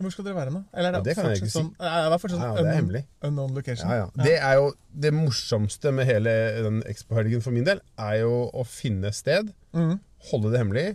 Hvor 0.00 0.12
skal 0.14 0.24
dere 0.24 0.36
være 0.38 0.52
nå? 0.54 0.60
Eller 0.72 0.94
er 0.94 0.96
Ja, 0.96 1.02
det 1.04 1.14
kan 1.16 1.26
jeg 1.28 1.40
ikke 1.42 1.50
si. 1.50 1.58
sånn, 1.58 1.72
er 1.76 2.06
det 2.08 2.18
fortsatt 2.22 2.40
Ja, 2.40 2.46
sånn 2.46 2.56
ja, 2.56 2.62
det 2.62 2.70
er 2.70 2.78
hemmelig. 2.78 3.02
unknown 3.26 3.54
location? 3.54 3.90
Ja, 3.90 3.96
ja. 3.98 4.24
Det 4.24 4.36
er 4.38 4.54
jo 4.56 4.70
det 5.04 5.10
morsomste 5.12 5.92
med 5.92 6.06
hele 6.08 6.32
den 6.64 6.78
Expo-helgen 6.88 7.42
for 7.44 7.52
min 7.52 7.66
del, 7.66 7.82
er 7.98 8.14
jo 8.22 8.48
å 8.48 8.64
finne 8.64 9.12
sted, 9.12 9.52
mm. 9.76 9.98
holde 10.30 10.54
det 10.54 10.62
hemmelig. 10.62 10.86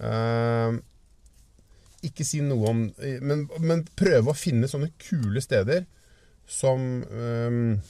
Uh, 0.00 0.78
ikke 2.02 2.24
si 2.24 2.40
noe 2.42 2.70
om 2.70 2.80
men, 3.22 3.44
men 3.60 3.84
prøve 3.98 4.32
å 4.32 4.38
finne 4.38 4.70
sånne 4.70 4.88
kule 4.98 5.42
steder 5.44 5.84
som 6.48 7.04
um, 7.04 7.80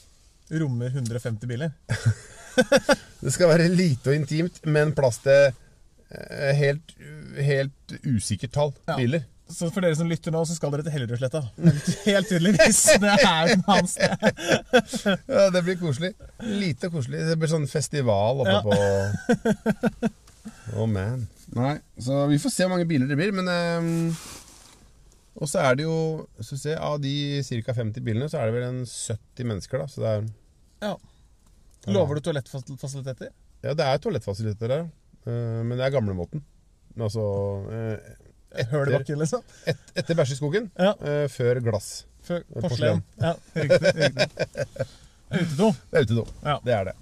Rommer 0.50 0.90
150 0.90 1.46
biler. 1.48 1.70
Det 3.22 3.32
skal 3.34 3.48
være 3.52 3.68
lite 3.70 4.10
og 4.10 4.16
intimt, 4.18 4.58
men 4.66 4.90
plass 4.96 5.20
til 5.24 5.52
eh, 5.52 6.54
helt, 6.58 6.94
helt 7.38 7.94
usikkert 8.08 8.52
tall 8.56 8.72
Ja. 8.88 8.96
biler. 8.98 9.28
Så 9.52 9.68
for 9.68 9.84
dere 9.84 9.96
som 9.98 10.08
lytter 10.08 10.32
nå, 10.32 10.40
så 10.48 10.54
skal 10.56 10.70
dere 10.72 10.84
til 10.86 10.94
Hellerudsletta. 10.94 11.42
Helt 12.08 12.28
tydeligvis. 12.30 12.78
Det 13.02 13.10
er 13.18 13.50
den 13.50 13.64
hans 13.66 13.98
sted. 13.98 14.22
Ja, 15.28 15.50
det 15.52 15.60
blir 15.66 15.76
koselig. 15.76 16.14
Lite 16.40 16.88
og 16.88 16.94
koselig. 16.96 17.20
Det 17.28 17.34
blir 17.42 17.50
sånn 17.52 17.66
festival 17.68 18.40
oppe 18.46 18.54
Ja. 18.54 18.62
på 18.64 20.12
Oh 20.80 20.86
man. 20.88 21.26
Nei, 21.52 21.74
så 22.00 22.22
vi 22.30 22.38
får 22.40 22.54
se 22.54 22.64
hvor 22.64 22.72
mange 22.78 22.88
biler 22.88 23.10
det 23.10 23.18
blir, 23.20 23.34
men 23.36 23.50
um, 23.52 24.16
Og 25.36 25.50
så 25.52 25.60
er 25.66 25.76
det 25.76 25.84
jo 25.84 25.98
skal 26.40 26.56
vi 26.56 26.62
se, 26.62 26.76
Av 26.88 26.96
de 27.02 27.12
ca. 27.66 27.74
50 27.76 28.06
bilene, 28.06 28.30
så 28.32 28.40
er 28.40 28.48
det 28.48 28.56
vel 28.56 28.66
en 28.70 28.80
70 28.88 29.50
mennesker, 29.52 29.82
da. 29.84 29.90
Så 29.92 30.00
det 30.00 30.14
er 30.14 30.24
Ja. 30.88 30.94
Lover 31.90 32.14
du 32.18 32.20
toalettfasiliteter? 32.28 33.30
Ja, 33.62 33.72
det 33.74 33.86
er 33.86 33.98
toalettfasiliteter 34.02 34.68
der, 34.70 34.84
eh, 35.26 35.62
men 35.66 35.76
det 35.78 35.86
er 35.86 35.94
gamlemåten. 35.96 36.42
Altså 37.00 37.22
eh, 37.72 38.66
Høl 38.70 38.90
i 38.90 38.96
bakken, 38.98 39.18
liksom? 39.22 39.42
et, 39.66 39.78
Etter 39.96 40.14
bæsj 40.18 40.34
i 40.34 40.38
skogen, 40.38 40.70
Ja. 40.78 40.92
eh, 41.00 41.24
før 41.32 41.60
glass. 41.64 42.04
Før 42.22 42.42
porselen. 42.60 43.00
Ja, 43.18 43.32
riktig. 43.56 43.94
riktig. 43.96 44.28
Utedo. 45.42 45.70
Det 45.90 45.96
er 45.98 46.04
utedo. 46.06 46.26
Ja. 46.44 46.58
Det 46.64 46.74
er 46.76 46.84
det. 46.90 46.94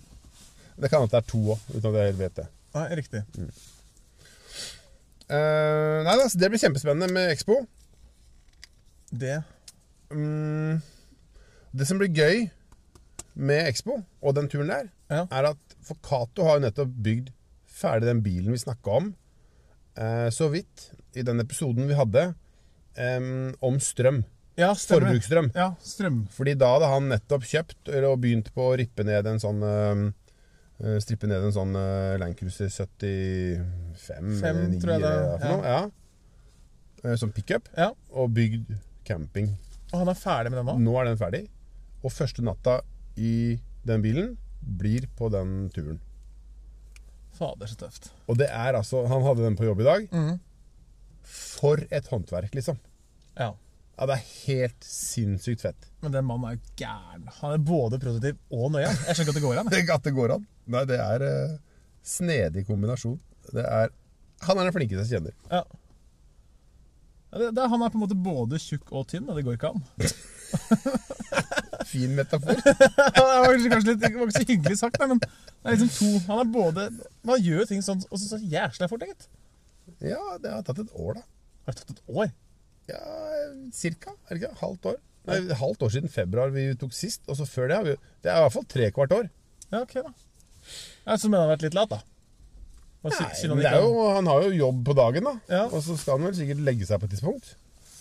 Det 0.80 0.88
kan 0.88 1.02
hende 1.02 1.10
det 1.12 1.18
er 1.18 1.26
to 1.28 1.40
òg, 1.56 1.64
uten 1.74 1.88
at 1.90 1.98
jeg 1.98 2.06
helt 2.12 2.20
vet 2.22 2.36
det. 2.38 2.46
Nei, 2.76 2.84
riktig. 3.00 3.20
Eh, 5.30 5.98
nei, 6.06 6.14
altså, 6.14 6.38
Det 6.38 6.48
blir 6.50 6.62
kjempespennende 6.62 7.10
med 7.12 7.32
Expo. 7.34 7.58
Det 9.10 9.40
um, 10.14 10.78
det 11.74 11.86
som 11.86 11.98
blir 11.98 12.10
gøy 12.14 12.44
med 13.40 13.68
Expo 13.70 14.00
og 14.20 14.36
den 14.36 14.48
turen 14.52 14.70
der, 14.72 14.90
Ja. 15.10 15.26
er 15.30 15.50
at 15.52 15.76
For 15.82 15.96
Cato 16.04 16.44
har 16.44 16.58
jo 16.58 16.66
nettopp 16.66 16.92
bygd 17.02 17.30
ferdig 17.66 18.10
den 18.10 18.22
bilen 18.22 18.52
vi 18.52 18.60
snakka 18.60 18.96
om 19.00 19.14
eh, 19.96 20.28
så 20.30 20.50
vidt 20.52 20.90
i 21.16 21.24
den 21.26 21.40
episoden 21.40 21.88
vi 21.88 21.96
hadde 21.98 22.34
eh, 22.96 23.20
om 23.64 23.80
strøm. 23.80 24.22
Ja. 24.60 24.74
Forbruksstrøm. 24.74 25.52
Ja, 25.56 25.72
strøm. 25.80 26.26
Fordi 26.34 26.54
da 26.58 26.74
hadde 26.74 26.90
han 26.92 27.08
nettopp 27.08 27.46
kjøpt 27.48 27.88
eller 27.88 28.18
begynt 28.20 28.50
på 28.54 28.70
å 28.70 28.76
rippe 28.78 29.06
ned 29.08 29.26
en 29.30 29.40
sånn 29.42 29.64
eh, 29.64 30.10
Strippe 30.80 31.28
ned 31.28 31.44
en 31.44 31.52
sånn 31.52 31.74
uh, 31.76 32.16
Landcruiser 32.16 32.70
75 32.72 33.98
Fem, 34.00 34.30
eller 34.40 34.70
9 34.72 34.78
tror 34.80 34.94
jeg 34.94 35.02
det 35.02 35.10
er, 35.10 35.26
eller 35.34 35.50
noe. 35.50 35.72
Ja. 35.74 37.10
ja 37.10 37.16
Som 37.20 37.34
pickup. 37.36 37.68
Ja. 37.76 37.90
Og 38.16 38.30
bygd 38.32 38.70
camping. 39.04 39.50
Og 39.90 39.98
han 40.00 40.08
er 40.08 40.16
ferdig 40.16 40.54
med 40.54 40.62
den 40.62 40.70
nå? 40.70 40.78
Nå 40.80 40.94
er 40.96 41.10
den 41.10 41.20
ferdig. 41.20 41.42
Og 42.00 42.14
første 42.14 42.44
natta 42.46 42.78
i 43.16 43.58
den 43.86 44.02
bilen 44.04 44.36
blir 44.60 45.06
på 45.16 45.30
den 45.32 45.70
turen. 45.74 45.98
Fader, 47.38 47.66
så 47.70 47.78
tøft. 47.80 48.10
Og 48.28 48.36
det 48.36 48.50
er 48.52 48.76
altså 48.76 49.06
Han 49.08 49.22
hadde 49.24 49.46
den 49.46 49.56
på 49.56 49.64
jobb 49.64 49.80
i 49.80 49.86
dag. 49.88 50.06
Mm. 50.12 50.38
For 51.24 51.80
et 51.90 52.08
håndverk, 52.12 52.52
liksom. 52.54 52.76
Ja. 53.38 53.54
Ja, 53.96 54.06
Det 54.08 54.14
er 54.16 54.28
helt 54.46 54.84
sinnssykt 54.84 55.60
fett. 55.64 55.88
Men 56.00 56.12
den 56.12 56.24
mannen 56.28 56.48
er 56.50 56.56
jo 56.56 56.74
gæren. 56.80 57.26
Han 57.40 57.52
er 57.56 57.58
både 57.64 57.98
produktiv 58.00 58.36
og 58.50 58.70
nøye. 58.72 58.86
Jeg 58.88 59.16
skjønner 59.16 59.28
ikke 59.28 59.32
at 59.32 59.40
det 59.40 59.44
går 59.46 59.58
an. 59.60 59.70
jeg. 59.72 59.84
ikke 59.84 59.96
at 60.00 60.06
det 60.08 60.14
går 60.16 60.34
an. 60.36 60.46
Nei, 60.70 60.84
det 60.88 61.00
er 61.04 61.24
uh, 61.26 61.58
snedig 62.06 62.66
kombinasjon. 62.68 63.18
Det 63.52 63.64
er 63.64 63.92
Han 64.46 64.58
er 64.60 64.68
den 64.68 64.72
flinkeste 64.76 65.04
jeg 65.04 65.20
kjenner. 65.20 65.34
Ja. 65.50 65.64
Ja, 67.30 67.38
Det, 67.38 67.50
det, 67.56 67.66
han 67.70 67.82
er 67.84 67.92
på 67.92 67.98
en 68.00 68.04
måte 68.04 68.16
både 68.18 68.58
tjukk 68.58 68.88
og 68.96 69.04
tynn, 69.08 69.28
og 69.30 69.36
det 69.38 69.44
går 69.46 69.56
ikke 69.58 69.70
an. 69.70 69.84
Fin 71.90 72.14
metafor. 72.16 72.56
det 72.62 73.24
var 73.26 73.50
kanskje, 73.50 73.90
litt, 73.90 74.00
det 74.00 74.12
var 74.14 74.30
ikke 74.30 74.38
så 74.38 74.46
hyggelig 74.46 74.78
sagt, 74.78 75.00
men 75.10 75.20
det 75.20 75.28
er 75.28 75.76
liksom 75.76 75.90
to 75.96 76.10
Han 76.28 76.42
er 76.42 76.50
både 76.54 76.86
Man 77.26 77.42
gjør 77.42 77.66
ting 77.68 77.82
sånn 77.84 78.00
og 78.06 78.16
så, 78.16 78.36
så 78.36 78.40
jæsla 78.40 78.88
fort, 78.90 79.04
gitt. 79.08 79.26
Ja, 79.98 80.20
det 80.40 80.52
har 80.54 80.64
tatt 80.64 80.80
et 80.84 80.94
år, 80.94 81.18
da. 81.18 81.24
Har 81.66 81.74
det 81.74 81.82
tatt 81.82 81.96
et 81.96 82.14
år? 82.14 82.30
Ja, 82.90 83.00
cirka. 83.74 84.14
Er 84.28 84.36
det 84.36 84.44
ikke? 84.44 84.54
Halvt 84.62 84.92
år. 84.92 85.00
Nei, 85.28 85.40
halvt 85.60 85.84
år 85.84 85.92
siden 85.92 86.12
februar 86.12 86.54
vi 86.54 86.70
tok 86.80 86.94
sist. 86.96 87.26
Og 87.28 87.36
så 87.38 87.46
før 87.48 87.68
det 87.70 87.76
har 87.76 87.86
vi 87.86 87.96
Det 88.24 88.30
er 88.30 88.38
i 88.38 88.46
hvert 88.46 88.56
fall 88.56 88.70
tre 88.70 88.88
kvart 88.96 89.16
år. 89.18 89.28
Ja, 89.70 89.82
ok, 89.82 89.98
da. 90.00 90.14
Jeg 91.06 91.22
som 91.22 91.32
mener 91.32 91.44
han 91.44 91.50
har 91.50 91.56
vært 91.56 91.66
litt 91.68 91.76
lat, 91.76 91.92
da. 91.92 92.00
Nei, 93.00 93.16
men 93.48 93.62
det 93.62 93.70
er 93.70 93.80
jo, 93.80 93.92
han 94.12 94.26
har 94.28 94.42
jo 94.44 94.50
jobb 94.52 94.80
på 94.84 94.94
dagen, 94.96 95.28
da. 95.30 95.32
Ja. 95.48 95.62
Og 95.70 95.80
så 95.84 95.96
skal 95.96 96.18
han 96.18 96.28
vel 96.28 96.36
sikkert 96.36 96.60
legge 96.66 96.88
seg 96.88 97.00
på 97.00 97.08
et 97.08 97.14
tidspunkt. 97.14 97.54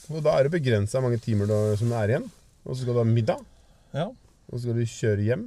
Og 0.10 0.24
da 0.26 0.34
er 0.36 0.48
det 0.48 0.58
begrensa 0.58 1.00
mange 1.04 1.22
timer 1.24 1.48
da, 1.48 1.60
som 1.80 1.92
det 1.92 2.02
er 2.02 2.14
igjen. 2.16 2.28
Og 2.66 2.74
så 2.74 2.82
skal 2.82 2.98
du 2.98 3.02
ha 3.02 3.08
middag. 3.08 3.46
Ja. 3.94 4.06
Og 4.50 4.54
så 4.60 4.62
skal 4.66 4.78
du 4.78 4.86
kjøre 4.86 5.26
hjem. 5.26 5.44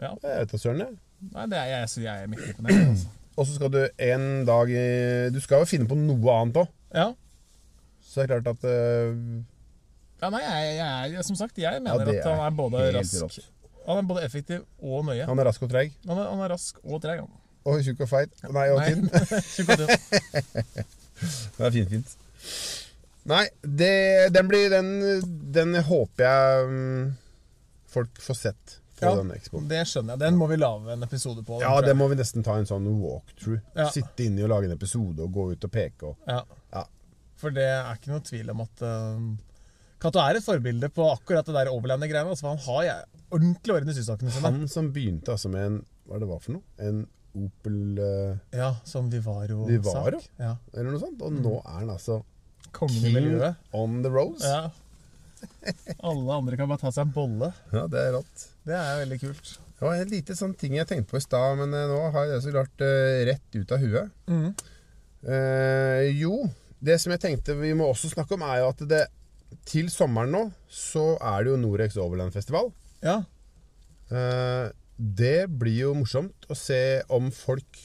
ja. 0.00 0.12
Jeg 0.22 0.40
vet 0.40 0.52
da 0.52 0.58
søren, 0.58 0.78
jeg. 0.84 0.98
Nei, 1.34 1.46
det 1.52 1.58
er 1.60 1.64
jeg, 1.74 1.88
så 1.92 2.00
jeg 2.00 2.22
er 2.24 2.30
midt 2.32 2.56
på 2.56 2.66
Altså. 2.70 3.08
Og 3.36 3.46
så 3.46 3.54
skal 3.56 3.70
du 3.72 3.78
en 3.98 4.24
dag 4.48 4.68
i- 4.72 5.30
Du 5.32 5.40
skal 5.40 5.58
jo 5.62 5.64
finne 5.68 5.86
på 5.88 5.94
noe 5.96 6.32
annet 6.40 6.56
òg. 6.62 6.68
Ja. 6.94 7.12
Så 8.02 8.20
det 8.26 8.30
er 8.30 8.40
klart 8.40 8.56
at 8.56 8.64
uh, 8.64 9.42
ja, 10.20 10.28
nei, 10.30 10.40
jeg, 10.42 10.76
jeg, 10.76 11.14
er- 11.18 11.22
som 11.22 11.36
sagt, 11.36 11.58
jeg 11.58 11.82
mener 11.82 12.10
ja, 12.12 12.18
at 12.18 12.26
han 12.26 12.40
er 12.46 12.50
både 12.56 12.82
rask 12.96 13.20
rått. 13.22 13.38
Han 13.86 13.96
er 14.02 14.02
både 14.08 14.24
effektiv 14.26 14.64
og 14.82 15.04
nøye. 15.06 15.24
Han 15.26 15.38
er 15.38 15.44
rask 15.48 15.62
og 15.62 15.70
treig. 15.70 15.92
Han 16.08 16.16
han 16.16 16.40
er 16.44 16.48
rask 16.52 16.80
og 16.84 17.00
treig, 17.02 17.20
han. 17.22 17.30
Og 17.64 17.80
tjukk 17.84 18.00
og 18.00 18.08
feit. 18.08 18.32
Nei, 18.52 18.66
og 18.72 18.80
tynn. 18.84 19.08
Tjukk 19.54 19.68
og 19.74 19.78
tynn. 19.84 19.94
Det 21.56 21.66
er 21.66 21.70
fint, 21.74 21.90
fint. 21.92 22.16
Nei, 23.28 23.44
det, 23.62 24.30
den 24.32 24.48
blir 24.48 24.70
Den, 24.72 24.88
den 25.52 25.74
håper 25.84 26.24
jeg 26.24 26.68
um, 26.70 27.10
folk 27.90 28.20
får 28.22 28.38
sett 28.38 28.76
på 29.00 29.04
Ja, 29.08 29.14
den 29.16 29.30
expoen. 29.34 29.66
det 29.68 29.82
skjønner 29.88 30.14
jeg. 30.16 30.20
Den 30.22 30.38
må 30.40 30.46
vi 30.50 30.56
lage 30.60 30.92
en 30.94 31.02
episode 31.04 31.42
på. 31.44 31.58
den, 31.60 31.64
Ja, 31.68 31.80
den 31.84 31.96
må 32.00 32.08
vi 32.12 32.16
nesten 32.20 32.44
ta 32.44 32.56
en 32.60 32.66
sånn 32.68 32.86
walkthrough. 33.00 33.60
Ja. 33.76 33.86
Sitte 33.92 34.24
inni 34.26 34.44
og 34.44 34.50
lage 34.52 34.68
en 34.68 34.74
episode 34.76 35.24
og 35.24 35.32
gå 35.36 35.46
ut 35.52 35.64
og 35.68 35.72
peke 35.72 36.10
og 36.12 36.16
Ja. 36.28 36.42
Ja. 36.72 36.84
For 37.40 37.50
det 37.56 37.64
er 37.64 37.94
ikke 37.96 38.12
noe 38.12 38.24
tvil 38.24 38.50
om 38.52 38.60
at 38.66 38.82
uh, 38.84 39.22
Cato 40.00 40.20
er 40.20 40.36
et 40.40 40.44
forbilde 40.44 40.88
på 40.92 41.06
akkurat 41.12 41.44
det 41.48 41.54
der 41.56 41.70
overlander-greiene. 41.72 42.32
Altså, 42.32 42.48
han 42.52 42.60
har 42.66 42.82
jeg, 42.86 43.22
ordentlig 43.30 43.74
orden 43.74 43.92
i 43.92 43.96
sysakene 43.96 44.32
sine. 44.32 44.44
Han 44.48 44.68
som 44.68 44.90
begynte 44.92 45.32
altså 45.36 45.48
med 45.52 45.66
en 45.66 45.80
Hva 46.08 46.18
det 46.20 46.28
var 46.28 46.40
for 46.44 46.56
noe? 46.56 46.64
En 46.80 47.02
Opel 47.36 47.98
uh, 48.00 48.36
Ja, 48.56 48.72
som 48.84 49.08
Vivaro-sak. 49.12 49.68
Vivaro? 49.70 50.20
Ja. 50.40 50.54
eller 50.74 50.90
noe 50.96 51.00
sånt. 51.04 51.20
Og 51.22 51.36
nå 51.36 51.56
er 51.62 51.76
han 51.82 51.92
altså 51.94 52.20
Kongen 52.76 53.08
i 53.08 53.14
miljøet. 53.14 53.58
on 53.76 54.00
the 54.04 54.12
rose. 54.12 54.46
Ja. 54.46 54.70
Alle 56.06 56.36
andre 56.36 56.58
kan 56.60 56.68
bare 56.70 56.82
ta 56.82 56.92
seg 56.92 57.08
en 57.08 57.14
bolle. 57.14 57.50
Ja, 57.72 57.86
det 57.90 58.00
er 58.00 58.14
rått. 58.18 58.46
Det 58.68 58.76
er 58.76 59.02
veldig 59.02 59.20
kult. 59.22 59.52
Det 59.80 59.86
var 59.86 59.96
en 59.96 60.12
lite 60.12 60.36
sånn 60.36 60.52
ting 60.60 60.74
jeg 60.76 60.88
tenkte 60.88 61.08
på 61.14 61.20
i 61.20 61.24
stad, 61.24 61.56
men 61.56 61.72
eh, 61.72 61.88
nå 61.88 62.00
har 62.12 62.26
jeg 62.26 62.34
det 62.34 62.42
så 62.44 62.50
klart 62.52 62.82
uh, 62.84 63.20
rett 63.30 63.56
ut 63.56 63.72
av 63.72 63.80
huet. 63.80 64.10
Mm. 64.28 64.50
Uh, 65.24 66.02
jo, 66.20 66.34
det 66.84 66.98
som 67.00 67.14
jeg 67.14 67.22
tenkte 67.22 67.56
vi 67.56 67.72
må 67.76 67.88
også 67.88 68.10
snakke 68.12 68.36
om, 68.36 68.44
er 68.44 68.60
jo 68.60 68.68
at 68.74 68.84
det 68.90 69.06
til 69.66 69.88
sommeren 69.90 70.30
nå 70.34 70.42
så 70.70 71.14
er 71.16 71.42
det 71.42 71.54
jo 71.54 71.62
Norex 71.62 71.96
Overland 72.00 72.36
Festival. 72.36 72.68
Ja. 73.00 73.22
Uh, 74.12 74.68
det 75.00 75.48
blir 75.48 75.86
jo 75.86 75.96
morsomt 75.96 76.44
å 76.52 76.56
se 76.58 77.00
om 77.08 77.32
folk 77.32 77.80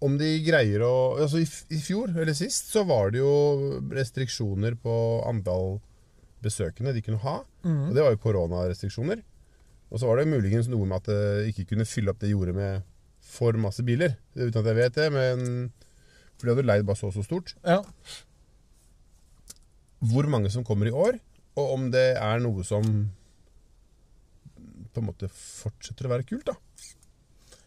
Om 0.00 0.14
de 0.16 0.28
greier 0.46 0.80
å 0.86 0.92
Altså 1.20 1.42
i, 1.42 1.46
i 1.76 1.80
fjor, 1.84 2.08
eller 2.16 2.32
sist, 2.36 2.70
så 2.72 2.86
var 2.88 3.10
det 3.12 3.20
jo 3.20 3.80
restriksjoner 3.92 4.78
på 4.80 4.94
antall 5.28 5.78
besøkende 6.40 6.94
de 6.96 7.02
kunne 7.04 7.20
ha. 7.20 7.34
Og 7.90 7.92
det 7.96 8.00
var 8.06 8.14
jo 8.14 8.22
koronarestriksjoner. 8.22 9.20
Og 9.90 9.98
så 10.00 10.06
var 10.08 10.20
det 10.22 10.30
muligens 10.30 10.70
noe 10.72 10.86
med 10.88 11.02
at 11.02 11.10
det 11.10 11.50
ikke 11.50 11.66
kunne 11.74 11.84
fylle 11.84 12.14
opp 12.14 12.20
det 12.22 12.30
jordet 12.32 12.54
med 12.56 12.86
for 13.20 13.52
masse 13.60 13.82
biler. 13.84 14.14
Uten 14.38 14.62
at 14.62 14.68
jeg 14.70 14.78
vet 14.78 14.96
det, 14.96 15.08
men 15.12 15.72
For 16.38 16.46
de 16.48 16.54
hadde 16.54 16.64
leid 16.70 16.86
bare 16.88 16.96
så 16.96 17.10
og 17.10 17.16
så 17.18 17.24
stort. 17.26 17.54
ja. 17.66 17.82
Hvor 20.00 20.24
mange 20.32 20.48
som 20.48 20.64
kommer 20.64 20.88
i 20.88 20.94
år, 20.96 21.18
og 21.60 21.72
om 21.74 21.90
det 21.92 22.14
er 22.16 22.38
noe 22.40 22.62
som 22.64 22.86
på 24.94 25.02
en 25.02 25.06
måte 25.10 25.28
fortsetter 25.28 26.08
å 26.08 26.12
være 26.14 26.24
kult, 26.24 26.48
da. 26.48 26.54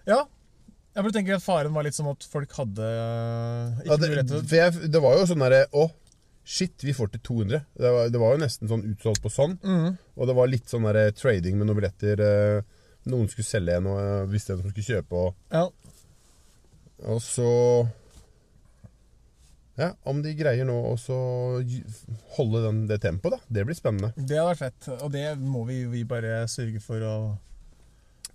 ja. 0.09 0.23
Jeg 0.93 1.07
du 1.07 1.15
tenker 1.15 1.39
at 1.39 1.43
Faren 1.45 1.73
var 1.73 1.85
litt 1.87 1.95
som 1.97 2.07
at 2.11 2.25
folk 2.29 2.51
hadde 2.53 2.85
uh, 2.85 3.79
ikke 3.81 3.87
Ja, 3.89 3.97
det, 3.97 4.09
mulighet 4.11 4.29
til 4.29 4.43
for 4.45 4.59
jeg, 4.59 4.91
det 4.93 5.01
var 5.01 5.15
jo 5.17 5.23
sånn 5.31 5.41
derre 5.41 5.61
Å, 5.73 5.87
shit, 6.45 6.75
vi 6.85 6.93
får 6.93 7.13
til 7.15 7.23
200. 7.29 7.63
Det 7.81 7.93
var, 7.95 8.11
det 8.13 8.21
var 8.21 8.35
jo 8.35 8.41
nesten 8.43 8.69
sånn 8.69 8.83
utsolgt 8.91 9.23
på 9.23 9.31
sånn. 9.33 9.55
Mm. 9.63 9.95
Og 10.19 10.29
det 10.29 10.35
var 10.37 10.51
litt 10.51 10.69
sånn 10.69 10.85
der, 10.85 11.09
trading 11.17 11.57
med 11.57 11.69
noen 11.69 11.79
billetter. 11.79 12.21
eh, 12.21 12.81
Noen 13.09 13.27
skulle 13.31 13.47
selge 13.47 13.79
en, 13.79 13.87
og 13.89 13.99
eh, 13.99 14.27
visste 14.31 14.53
en 14.53 14.61
som 14.61 14.71
skulle 14.73 14.99
kjøpe. 14.99 15.23
Og, 15.23 15.35
Ja. 15.55 15.65
og 17.09 17.21
så 17.25 17.49
Ja, 19.79 19.89
om 20.05 20.19
de 20.21 20.35
greier 20.37 20.67
nå 20.69 20.75
å 20.91 20.93
så 21.01 21.15
holde 22.35 22.61
den, 22.67 22.83
det 22.91 22.99
tempoet, 23.01 23.39
da. 23.39 23.53
Det 23.57 23.63
blir 23.65 23.79
spennende. 23.79 24.11
Det 24.13 24.37
hadde 24.37 24.51
vært 24.51 24.61
fett. 24.61 24.91
Og 24.99 25.09
det 25.15 25.25
må 25.41 25.63
vi, 25.65 25.79
vi 25.89 26.03
bare 26.05 26.43
sørge 26.51 26.83
for 26.83 27.01
å 27.01 27.15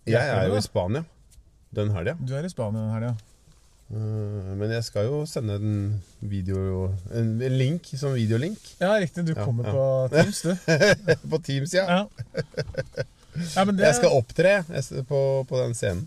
Jeg 0.09 0.19
er 0.25 0.49
jo 0.51 0.59
i 0.59 0.65
Spania 0.65 1.05
den 1.77 1.91
helga. 1.95 2.15
Du 2.21 2.35
er 2.37 2.47
i 2.47 2.51
Spania 2.53 2.81
den 2.87 2.95
helga. 2.95 3.15
Eh, 3.89 4.49
Men 4.61 4.71
jeg 4.75 4.85
skal 4.85 5.07
jo 5.09 5.23
sende 5.25 5.55
en 5.57 6.03
video 6.21 6.91
En, 7.17 7.31
en 7.41 7.55
link 7.57 7.87
som 7.97 8.13
videolink 8.13 8.59
Ja, 8.83 8.91
riktig. 9.01 9.25
Du 9.25 9.33
Ja, 9.33 9.45
kommer 9.47 9.65
ja. 9.65 9.73
på 9.73 9.85
Teams, 10.13 10.43
du. 10.45 10.53
på 11.33 11.39
Teams, 11.47 11.73
ja. 11.73 11.87
Ja. 11.89 12.03
Ja, 13.55 13.65
men 13.65 13.77
det, 13.79 13.87
Jeg 13.87 13.95
skal 14.01 14.13
opptre 14.13 14.53
på, 15.09 15.21
på 15.49 15.61
den 15.63 15.73
scenen. 15.79 16.05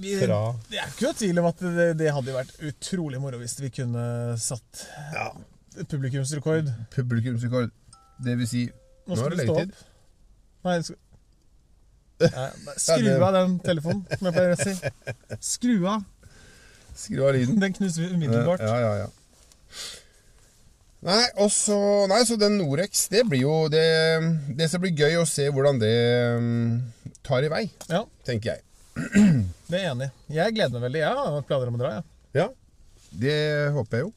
vi, 0.00 0.16
Det 0.16 0.26
er 0.26 0.88
ikke 0.90 1.06
noe 1.06 1.14
tvil 1.20 1.38
om 1.38 1.46
at 1.52 1.62
det, 1.62 1.88
det 2.00 2.10
hadde 2.16 2.34
vært 2.34 2.54
utrolig 2.66 3.20
moro 3.22 3.38
hvis 3.38 3.60
vi 3.62 3.70
kunne 3.70 4.04
satt 4.40 4.86
ja, 5.14 5.28
publikumsrekord. 5.90 6.70
publikumsrekord. 6.96 7.70
Det 8.24 8.34
vil 8.40 8.48
si 8.48 8.64
Nå 9.06 9.14
Nå 9.14 9.14
er 9.14 9.20
skal 9.20 9.30
det 9.36 9.38
leggetid. 9.44 9.70
Nei, 9.70 9.70
skal... 9.70 9.84
Nei, 10.64 10.78
nei, 10.80 11.03
skru 12.76 13.10
av 13.18 13.34
den 13.36 13.58
telefonen, 13.64 14.04
som 14.10 14.28
jeg 14.28 14.36
pleier 14.36 14.54
å 14.54 14.60
si. 14.60 14.74
Skru 15.54 15.74
av. 15.90 16.02
Skru 16.94 17.20
av 17.26 17.34
lyden. 17.36 17.60
Den 17.62 17.74
knuser 17.76 18.04
vi 18.04 18.14
umiddelbart. 18.14 18.62
Ja, 18.64 18.78
ja, 18.80 18.94
ja. 19.04 19.10
Nei, 21.04 21.20
også, 21.44 21.76
Nei, 22.08 22.22
så 22.24 22.38
den 22.40 22.56
Norex, 22.56 23.08
det 23.12 23.26
blir 23.28 23.42
jo 23.42 23.56
det 23.68 23.84
Det 24.56 24.70
som 24.72 24.80
blir 24.80 24.94
gøy 24.96 25.18
å 25.20 25.26
se 25.28 25.50
hvordan 25.52 25.76
det 25.82 25.96
mm, 26.40 26.70
tar 27.26 27.44
i 27.44 27.50
vei, 27.52 27.64
Ja, 27.90 28.00
tenker 28.24 28.54
jeg. 28.54 28.64
det 29.68 29.80
er 29.80 29.82
jeg 29.82 29.90
enig 29.90 30.08
i. 30.08 30.36
Jeg 30.38 30.54
gleder 30.54 30.78
meg 30.78 30.86
veldig. 30.86 31.00
Jeg 31.02 31.18
har 31.18 31.46
planer 31.48 31.72
om 31.72 31.76
å 31.76 31.82
dra, 31.82 31.90
jeg. 31.98 32.06
Ja, 32.38 32.46
det 33.20 33.38
håper 33.74 34.00
jeg 34.00 34.06
jo. 34.06 34.12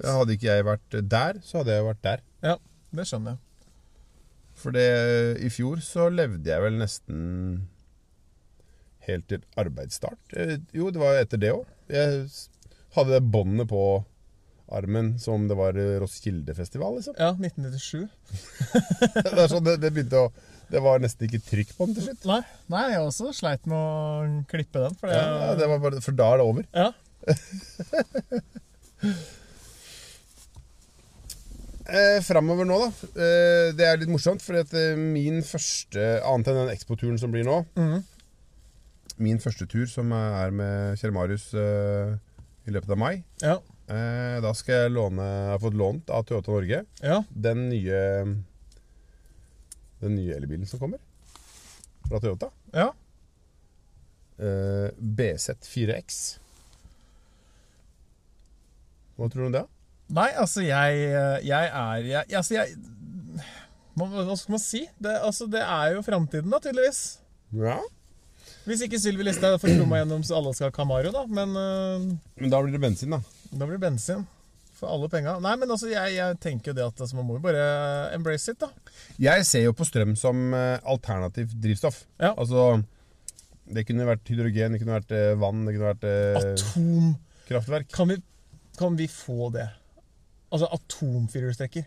Hadde 0.00 0.36
ikke 0.36 0.48
jeg 0.48 0.66
vært 0.68 0.98
der, 1.12 1.40
så 1.44 1.60
hadde 1.60 1.76
jeg 1.76 1.86
vært 1.88 2.02
der. 2.04 2.22
Ja, 2.44 2.56
det 2.96 3.06
skjønner 3.08 3.34
jeg. 3.34 3.42
For 4.60 4.70
det, 4.76 4.86
i 5.40 5.48
fjor 5.52 5.80
så 5.84 6.10
levde 6.12 6.50
jeg 6.52 6.60
vel 6.66 6.76
nesten 6.80 7.18
helt 9.08 9.26
til 9.32 9.40
arbeidsstart. 9.58 10.20
Eh, 10.36 10.58
Jo, 10.76 10.90
det 10.92 11.00
var 11.00 11.16
etter 11.22 11.40
det 11.40 11.54
òg. 11.56 11.64
Jeg 11.90 12.26
hadde 12.96 13.14
det 13.16 13.24
båndet 13.32 13.68
på 13.70 13.80
armen 14.70 15.16
som 15.18 15.48
det 15.50 15.56
var 15.58 15.74
Roskildefestival, 15.74 17.00
liksom. 17.00 17.16
Ja, 17.18 17.32
1997. 17.34 18.06
Det, 19.34 19.46
sånn, 19.50 19.64
det, 19.66 19.80
det 19.82 19.90
begynte 19.96 20.20
å 20.28 20.30
Det 20.70 20.78
var 20.84 21.00
nesten 21.02 21.26
ikke 21.26 21.40
trykk 21.42 21.72
på 21.74 21.86
den 21.88 21.96
til 21.96 22.04
slutt. 22.06 22.22
Nei, 22.30 22.36
nei, 22.70 22.84
jeg 22.92 23.00
også 23.02 23.32
sleit 23.34 23.64
med 23.66 23.74
å 23.74 24.44
klippe 24.52 24.78
den. 24.84 24.94
For 25.00 25.10
det, 25.10 25.16
Ja, 25.18 25.56
det 25.58 25.66
var 25.72 25.78
bare, 25.82 25.98
for 26.04 26.14
da 26.20 26.28
er 26.30 26.36
det 26.38 26.46
over. 26.52 26.64
ja. 26.76 26.92
Eh, 31.90 32.20
Framover 32.22 32.66
nå, 32.68 32.76
da. 32.84 32.88
Eh, 33.18 33.68
det 33.74 33.86
er 33.88 33.98
litt 33.98 34.10
morsomt, 34.12 34.42
fordi 34.44 34.60
at 34.62 34.72
eh, 34.78 34.96
min 35.00 35.40
første 35.46 36.04
Annet 36.22 36.50
enn 36.52 36.60
den 36.62 36.72
Expo-turen 36.74 37.18
som 37.20 37.32
blir 37.34 37.44
nå 37.48 37.60
Mm. 37.78 38.00
Min 39.20 39.40
første 39.42 39.66
tur, 39.68 39.84
som 39.90 40.12
er 40.16 40.50
med 40.54 40.96
Kjell 41.00 41.12
Marius 41.12 41.50
eh, 41.52 42.14
i 42.68 42.72
løpet 42.72 42.94
av 42.94 43.00
mai 43.00 43.22
ja. 43.42 43.56
eh, 43.90 44.38
Da 44.40 44.52
skal 44.56 44.84
jeg 44.86 44.94
låne 44.94 45.26
Jeg 45.26 45.50
har 45.56 45.60
fått 45.66 45.76
lånt 45.76 46.12
av 46.14 46.24
Toyota 46.28 46.54
Norge 46.54 46.78
ja. 47.02 47.18
den 47.34 47.66
nye 47.72 48.00
Den 50.00 50.14
nye 50.16 50.38
elbilen 50.38 50.64
som 50.70 50.80
kommer 50.80 51.02
fra 52.08 52.18
Toyota. 52.22 52.48
ja. 52.72 52.88
Eh, 54.40 54.88
BZ4X. 54.96 56.14
Hva 59.18 59.28
tror 59.28 59.42
du 59.42 59.46
om 59.50 59.52
det? 59.58 59.66
Nei, 60.10 60.30
altså, 60.34 60.64
jeg, 60.66 61.04
jeg 61.46 61.70
er 61.70 62.06
jeg, 62.08 62.24
Altså, 62.34 62.56
jeg 62.56 62.74
hva, 63.98 64.36
skal 64.38 64.54
man 64.54 64.62
si? 64.62 64.84
Det, 65.02 65.14
altså, 65.26 65.46
det 65.50 65.62
er 65.64 65.96
jo 65.96 66.04
framtiden, 66.06 66.50
da, 66.52 66.60
tydeligvis. 66.62 67.00
Ja. 67.58 67.78
Hvis 68.68 68.84
ikke 68.86 69.00
Sylvi 69.00 69.24
Listhaug 69.26 69.58
får 69.60 69.74
tromma 69.74 70.00
gjennom 70.00 70.22
så 70.26 70.36
alle 70.38 70.52
skal 70.56 70.70
ha 70.70 70.74
Camaro, 70.74 71.12
da. 71.14 71.24
Men 71.28 71.56
uh, 71.56 72.12
Men 72.40 72.52
da 72.52 72.60
blir 72.62 72.76
det 72.76 72.82
bensin, 72.82 73.16
da. 73.16 73.20
da 73.50 73.66
blir 73.66 73.78
det 73.78 73.86
bensin 73.88 74.26
for 74.80 74.88
alle 74.94 75.10
penga. 75.12 75.34
Nei, 75.44 75.56
men 75.60 75.72
altså, 75.72 75.90
jeg, 75.90 76.14
jeg 76.16 76.38
tenker 76.40 76.72
jo 76.72 76.78
det 76.78 76.86
at 76.86 77.02
altså, 77.04 77.18
man 77.18 77.28
må 77.28 77.36
jo 77.36 77.44
bare 77.44 77.64
embrace 78.16 78.54
it, 78.54 78.62
da. 78.62 78.70
Jeg 79.20 79.44
ser 79.48 79.66
jo 79.66 79.74
på 79.76 79.84
strøm 79.88 80.14
som 80.16 80.54
eh, 80.56 80.78
alternativt 80.88 81.52
drivstoff. 81.60 82.04
Ja. 82.22 82.32
Altså 82.32 82.80
Det 83.70 83.84
kunne 83.88 84.08
vært 84.08 84.30
hydrogen, 84.32 84.72
det 84.72 84.80
kunne 84.80 84.96
vært 84.96 85.12
eh, 85.16 85.34
vann, 85.40 85.66
det 85.66 85.76
kunne 85.76 85.90
vært 85.92 86.08
eh, 86.08 86.40
Atomkraftverk. 86.40 87.44
kraftverk. 87.50 87.92
Kan 87.92 88.14
vi, 88.14 88.16
kan 88.80 88.96
vi 88.96 89.10
få 89.12 89.50
det? 89.52 89.68
Altså 90.50 90.68
atomfyrhjulstrekker. 90.74 91.86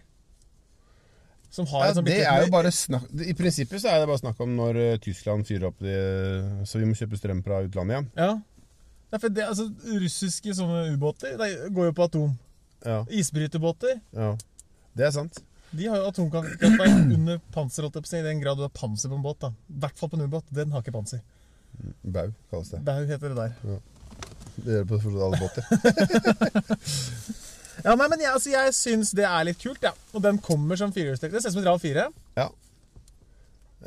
Som 1.54 1.68
har 1.70 1.84
Ja, 1.84 1.90
et 1.92 1.98
sånt 2.00 2.08
det 2.10 2.22
er 2.26 2.48
jo 2.48 2.50
bare 2.50 2.72
snakk 2.74 3.12
I 3.28 3.34
prinsippet 3.38 3.84
så 3.84 3.92
er 3.92 4.00
det 4.02 4.08
bare 4.10 4.22
snakk 4.24 4.40
om 4.42 4.56
når 4.58 4.80
eh, 4.82 4.96
Tyskland 5.04 5.46
fyrer 5.46 5.68
opp 5.70 5.84
det, 5.86 6.00
så 6.66 6.82
vi 6.82 6.88
må 6.90 6.98
kjøpe 6.98 7.20
strøm 7.20 7.44
fra 7.46 7.60
utlandet 7.62 7.94
igjen. 7.94 8.08
Ja. 8.18 8.32
ja 9.14 9.20
for 9.20 9.30
det, 9.30 9.46
altså, 9.46 9.68
russiske 10.02 10.56
sånne 10.58 10.88
ubåter 10.96 11.38
de 11.38 11.52
går 11.76 11.92
jo 11.92 11.96
på 12.00 12.08
atom. 12.10 12.34
Ja, 12.84 13.04
Isbryterbåter 13.14 14.00
ja. 14.18 14.32
Det 14.98 15.06
er 15.08 15.14
sant. 15.14 15.38
de 15.72 15.86
har 15.90 16.02
jo 16.02 16.10
atomkraftverk 16.10 17.14
under 17.20 17.40
panser, 17.54 17.86
i 17.88 18.26
den 18.26 18.42
grad 18.42 18.58
du 18.58 18.66
har 18.66 18.74
panser 18.74 19.14
på 19.14 19.22
en 19.22 19.24
båt. 19.26 19.40
da. 19.46 19.54
I 19.70 19.80
hvert 19.86 19.98
fall 20.02 20.10
på 20.10 20.18
en 20.18 20.26
ubåt. 20.26 20.50
Den 20.50 20.74
har 20.74 20.82
ikke 20.82 20.98
panser. 20.98 21.22
Bau 22.02 22.34
kalles 22.50 22.70
det. 22.74 22.82
Bau 22.86 23.06
heter 23.06 23.30
det 23.30 23.38
der. 23.38 23.80
Det 24.56 24.70
gjør 24.74 24.84
det 24.84 24.90
på 24.90 24.96
alle 25.26 25.42
båter. 25.42 25.64
Ja, 27.82 27.96
nei, 27.98 28.08
men 28.12 28.22
jeg, 28.22 28.30
altså, 28.32 28.52
jeg 28.54 28.74
syns 28.78 29.12
det 29.18 29.26
er 29.26 29.48
litt 29.50 29.62
kult, 29.62 29.82
ja. 29.84 29.92
Og 30.14 30.22
den 30.24 30.38
kommer 30.44 30.78
som 30.80 30.94
firehjulstrekker. 30.94 31.40
Det 31.40 31.42
ser 31.44 31.54
ut 31.54 31.58
som 31.58 31.64
en 31.64 31.70
RAV 31.72 31.82
4. 31.84 32.06
Ja. 32.38 32.48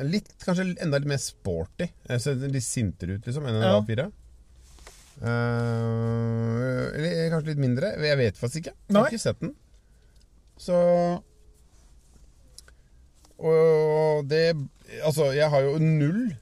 Litt, 0.04 0.28
kanskje 0.42 0.66
enda 0.84 0.98
litt 1.00 1.08
mer 1.08 1.20
sporty. 1.22 1.86
Jeg 2.10 2.20
ser 2.24 2.40
litt 2.52 2.66
sintere 2.66 3.16
ut, 3.16 3.28
liksom, 3.28 3.46
enn 3.48 3.56
en 3.56 3.64
Ja. 3.64 3.74
RAV4. 3.78 4.08
Eh, 5.16 6.82
eller 6.98 7.30
kanskje 7.32 7.52
litt 7.54 7.62
mindre. 7.62 7.94
Jeg 8.04 8.18
vet 8.20 8.36
faktisk 8.40 8.64
ikke. 8.66 8.74
Jeg 8.90 8.96
har 8.98 9.08
ikke 9.08 9.22
sett 9.22 9.40
den. 9.40 9.54
Så 10.60 10.76
Og 13.38 14.24
det 14.28 14.54
Altså, 15.04 15.32
jeg 15.36 15.50
har 15.50 15.60
jo 15.60 15.78
null 15.82 16.36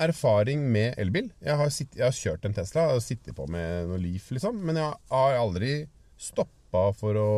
erfaring 0.00 0.62
med 0.72 0.94
elbil. 0.96 1.30
Jeg 1.44 1.56
har, 1.56 1.68
sitt, 1.74 1.90
jeg 1.96 2.04
har 2.06 2.14
kjørt 2.16 2.44
en 2.46 2.54
Tesla 2.56 2.86
og 2.94 3.02
sittet 3.04 3.34
på 3.36 3.44
med 3.50 3.88
noe 3.90 3.98
Leaf, 4.00 4.30
liksom. 4.32 4.56
Men 4.64 4.76
jeg 4.80 4.94
har 5.10 5.36
aldri 5.36 5.72
stoppa 6.16 6.59
for 6.72 7.14
å 7.20 7.30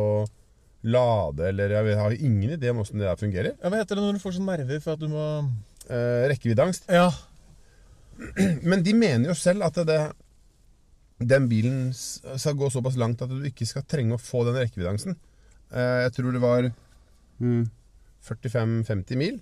lade, 0.83 1.47
eller 1.49 1.69
jeg 1.77 1.85
vet- 1.85 1.97
har 1.97 2.11
ingen 2.11 2.57
idé 2.57 2.69
om 2.71 2.81
åssen 2.83 2.99
det 2.99 3.07
der 3.07 3.15
fungerer. 3.19 3.53
Ja, 3.61 3.69
Hva 3.69 3.79
heter 3.79 3.95
det 3.95 4.03
når 4.03 4.13
du 4.17 4.19
får 4.19 4.33
sånn 4.35 4.45
nerver 4.49 4.81
for 4.83 4.93
at 4.93 4.99
du 4.99 5.07
må 5.07 5.27
Eh, 5.89 6.27
rekkeviddeangst. 6.31 6.85
Ja. 6.87 7.09
Men 8.63 8.83
de 8.83 8.93
mener 8.95 9.27
jo 9.27 9.33
selv 9.35 9.65
at 9.67 9.75
det, 9.85 9.97
den 11.19 11.49
bilen 11.51 11.89
skal 11.93 12.55
gå 12.55 12.69
såpass 12.71 12.95
langt 12.95 13.21
at 13.21 13.27
du 13.29 13.43
ikke 13.43 13.67
skal 13.67 13.83
trenge 13.83 14.15
å 14.15 14.21
få 14.21 14.45
den 14.47 14.55
rekkeviddeangsten. 14.61 15.17
Eh, 15.75 15.97
jeg 16.05 16.13
tror 16.15 16.31
det 16.31 16.41
var 16.43 16.69
mm, 17.39 17.65
45-50 18.23 19.19
mil. 19.19 19.41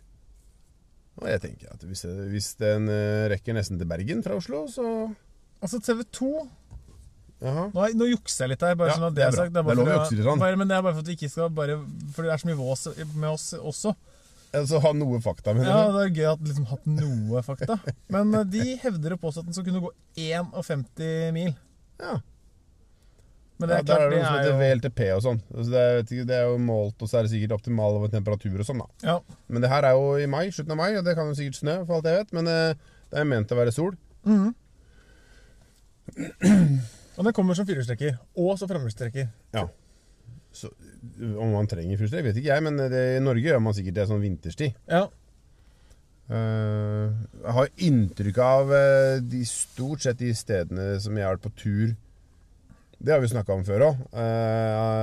Og 1.22 1.28
jeg 1.30 1.42
tenker 1.44 1.74
at 1.76 1.84
hvis, 1.86 2.06
hvis 2.32 2.56
den 2.58 2.90
eh, 2.90 3.28
rekker 3.36 3.54
nesten 3.54 3.78
til 3.78 3.90
Bergen 3.92 4.24
fra 4.26 4.38
Oslo, 4.42 4.66
så 4.72 4.88
Altså 5.62 5.78
TV 5.86 6.02
2 6.10 6.28
Jaha. 6.32 6.48
Nå, 7.42 7.86
nå 7.98 8.06
jukser 8.12 8.46
jeg 8.46 8.52
litt 8.54 8.62
her. 8.68 8.76
bare 8.78 8.92
Ja, 8.92 8.96
sånn 9.00 9.08
at 9.10 9.16
det 9.18 9.24
er 9.26 9.32
er 9.32 9.38
sagt. 9.40 9.54
Det 9.56 9.60
er 9.60 9.66
bare 9.66 9.76
lov 9.80 9.88
for 9.90 10.14
å 10.14 10.26
sånn. 10.30 10.40
bare, 10.44 10.58
Men 10.62 10.68
det 10.70 10.76
er 10.78 10.84
bare 10.86 10.94
for 10.94 11.02
at 11.02 11.08
vi 11.10 11.16
ikke 11.18 11.30
skal 11.34 11.50
bare 11.50 11.78
For 12.14 12.22
det 12.28 12.32
er 12.36 12.42
så 12.44 12.50
mye 12.52 12.60
vås 12.60 12.84
med 13.16 13.30
oss 13.32 13.48
også. 13.58 13.96
Altså 14.54 14.82
ha 14.84 14.92
noe 14.94 15.20
fakta 15.24 15.54
mener 15.56 15.66
du? 15.66 15.72
Ja, 15.72 15.92
Det 15.96 16.02
er 16.04 16.12
gøy 16.20 16.28
at 16.34 16.42
liksom 16.44 16.66
hatt 16.70 16.86
noe 16.92 17.42
fakta. 17.48 17.78
Men 18.12 18.34
eh, 18.36 18.44
de 18.52 18.76
hevder 18.84 19.16
og 19.16 19.22
påstår 19.24 19.46
at 19.46 19.48
den 19.50 19.56
skal 19.56 19.66
kunne 19.70 19.82
gå 19.88 19.92
51 20.20 21.32
mil. 21.34 21.54
Ja. 22.04 22.18
Men 23.62 23.70
det 23.70 23.76
Ja, 23.76 23.80
er 23.80 23.86
der 23.86 23.96
klart, 23.96 24.02
er 24.02 24.10
det 24.10 24.12
det 24.12 24.22
noe 24.22 24.28
som 24.28 24.36
er 24.36 24.44
heter 24.44 24.60
VLTP 24.62 25.02
og 25.16 25.22
sånn. 25.24 25.42
Altså 25.56 25.70
det, 25.72 25.82
er, 25.88 26.26
det 26.26 26.36
er 26.36 26.46
jo 26.52 26.58
målt, 26.66 26.98
og 27.00 27.08
så 27.10 27.18
er 27.20 27.24
det 27.28 27.32
sikkert 27.34 27.58
optimal 27.58 27.98
over 27.98 28.10
temperatur 28.12 28.60
og 28.60 28.66
sånn, 28.68 28.82
da. 28.84 28.88
ja. 29.08 29.18
Men 29.48 29.62
det 29.66 29.70
her 29.72 29.88
er 29.88 29.94
jo 29.98 30.08
i 30.18 30.26
mai, 30.30 30.44
slutten 30.52 30.74
av 30.76 30.82
mai, 30.82 30.90
og 30.98 31.06
det 31.06 31.16
kan 31.18 31.30
jo 31.32 31.38
sikkert 31.38 31.60
snø, 31.62 31.76
for 31.86 31.98
alt 32.00 32.10
jeg 32.12 32.22
vet. 32.22 32.34
Men 32.38 32.50
eh, 32.52 32.74
det 33.14 33.22
er 33.22 33.30
ment 33.34 33.54
å 33.54 33.60
være 33.64 33.72
sol. 33.76 33.94
Mhm. 34.30 34.52
Og 37.18 37.28
den 37.28 37.36
kommer 37.36 37.58
som 37.58 37.68
firehjulstrekker. 37.68 38.20
Og 38.40 38.54
som 38.60 38.70
framhjulstrekker. 38.72 39.32
Ja. 39.56 39.66
Så, 40.56 40.70
om 41.22 41.56
man 41.56 41.70
trenger 41.72 41.98
firehjulstrekk, 41.98 42.30
vet 42.30 42.40
ikke 42.42 42.52
jeg, 42.54 42.66
men 42.68 42.80
det, 42.92 43.02
i 43.18 43.24
Norge 43.24 43.48
gjør 43.48 43.64
man 43.64 43.76
sikkert 43.78 43.98
det 44.00 44.08
sånn 44.10 44.24
vinterstid. 44.24 44.78
Ja. 44.92 45.08
Uh, 46.32 47.12
jeg 47.42 47.56
har 47.58 47.72
inntrykk 47.90 48.38
av 48.46 48.70
eh, 48.72 49.18
de 49.20 49.42
stort 49.50 50.06
sett 50.06 50.22
de 50.22 50.30
stedene 50.38 50.94
som 51.04 51.18
jeg 51.18 51.28
har 51.28 51.36
vært 51.36 51.44
på 51.44 51.52
tur 51.60 51.90
Det 53.04 53.12
har 53.12 53.20
vi 53.20 53.32
snakka 53.34 53.58
om 53.58 53.66
før 53.68 53.84
òg. 53.90 54.06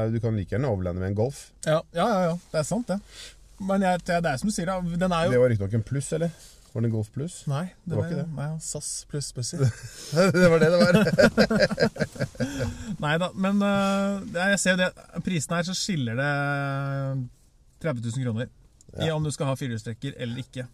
du 0.09 0.17
kan 0.25 0.39
like 0.39 0.55
gjerne 0.55 0.71
overlande 0.71 1.03
med 1.03 1.11
en 1.11 1.19
Golf. 1.19 1.51
Ja, 1.67 1.83
ja, 1.93 2.07
ja, 2.07 2.23
ja. 2.31 2.39
Det 2.53 2.63
er 2.63 2.65
sant, 2.65 2.89
det. 2.89 2.97
Men 3.61 3.83
jeg, 3.83 4.01
det 4.07 4.23
er 4.23 4.39
som 4.41 4.49
du 4.49 4.55
sier, 4.55 4.71
da. 4.71 4.79
Den 4.81 5.13
er 5.13 5.29
Det 5.29 5.37
jo 5.37 5.43
var 5.43 5.53
riktignok 5.53 5.77
en 5.81 5.85
pluss, 5.91 6.13
eller? 6.17 6.33
Var 6.73 6.85
det 6.85 6.91
Golf 6.93 7.09
pluss? 7.15 7.41
Nei, 7.49 7.65
det, 7.85 7.97
var 7.97 8.03
var 8.03 8.11
ikke 8.11 8.21
det. 8.21 8.29
Nei, 8.37 8.49
SAS 8.63 8.91
pluss 9.11 9.33
Pussy. 9.33 9.59
det 10.37 10.49
var 10.53 10.61
det 10.63 10.69
det 10.75 10.81
var. 10.83 10.99
Nei 13.05 13.15
da, 13.23 13.31
men 13.35 13.63
øh, 13.65 14.27
jeg 14.37 14.61
ser 14.63 14.77
jo 14.77 14.83
det. 14.83 14.91
Prisen 15.25 15.57
her 15.57 15.69
så 15.69 15.77
skiller 15.77 16.19
det 16.19 16.33
30 17.85 18.05
000 18.05 18.27
kroner. 18.27 18.51
I 18.99 19.11
om 19.15 19.25
du 19.25 19.31
skal 19.33 19.51
ha 19.51 19.57
firehjulstrekker 19.59 20.17
eller 20.19 20.43
ikke. 20.43 20.67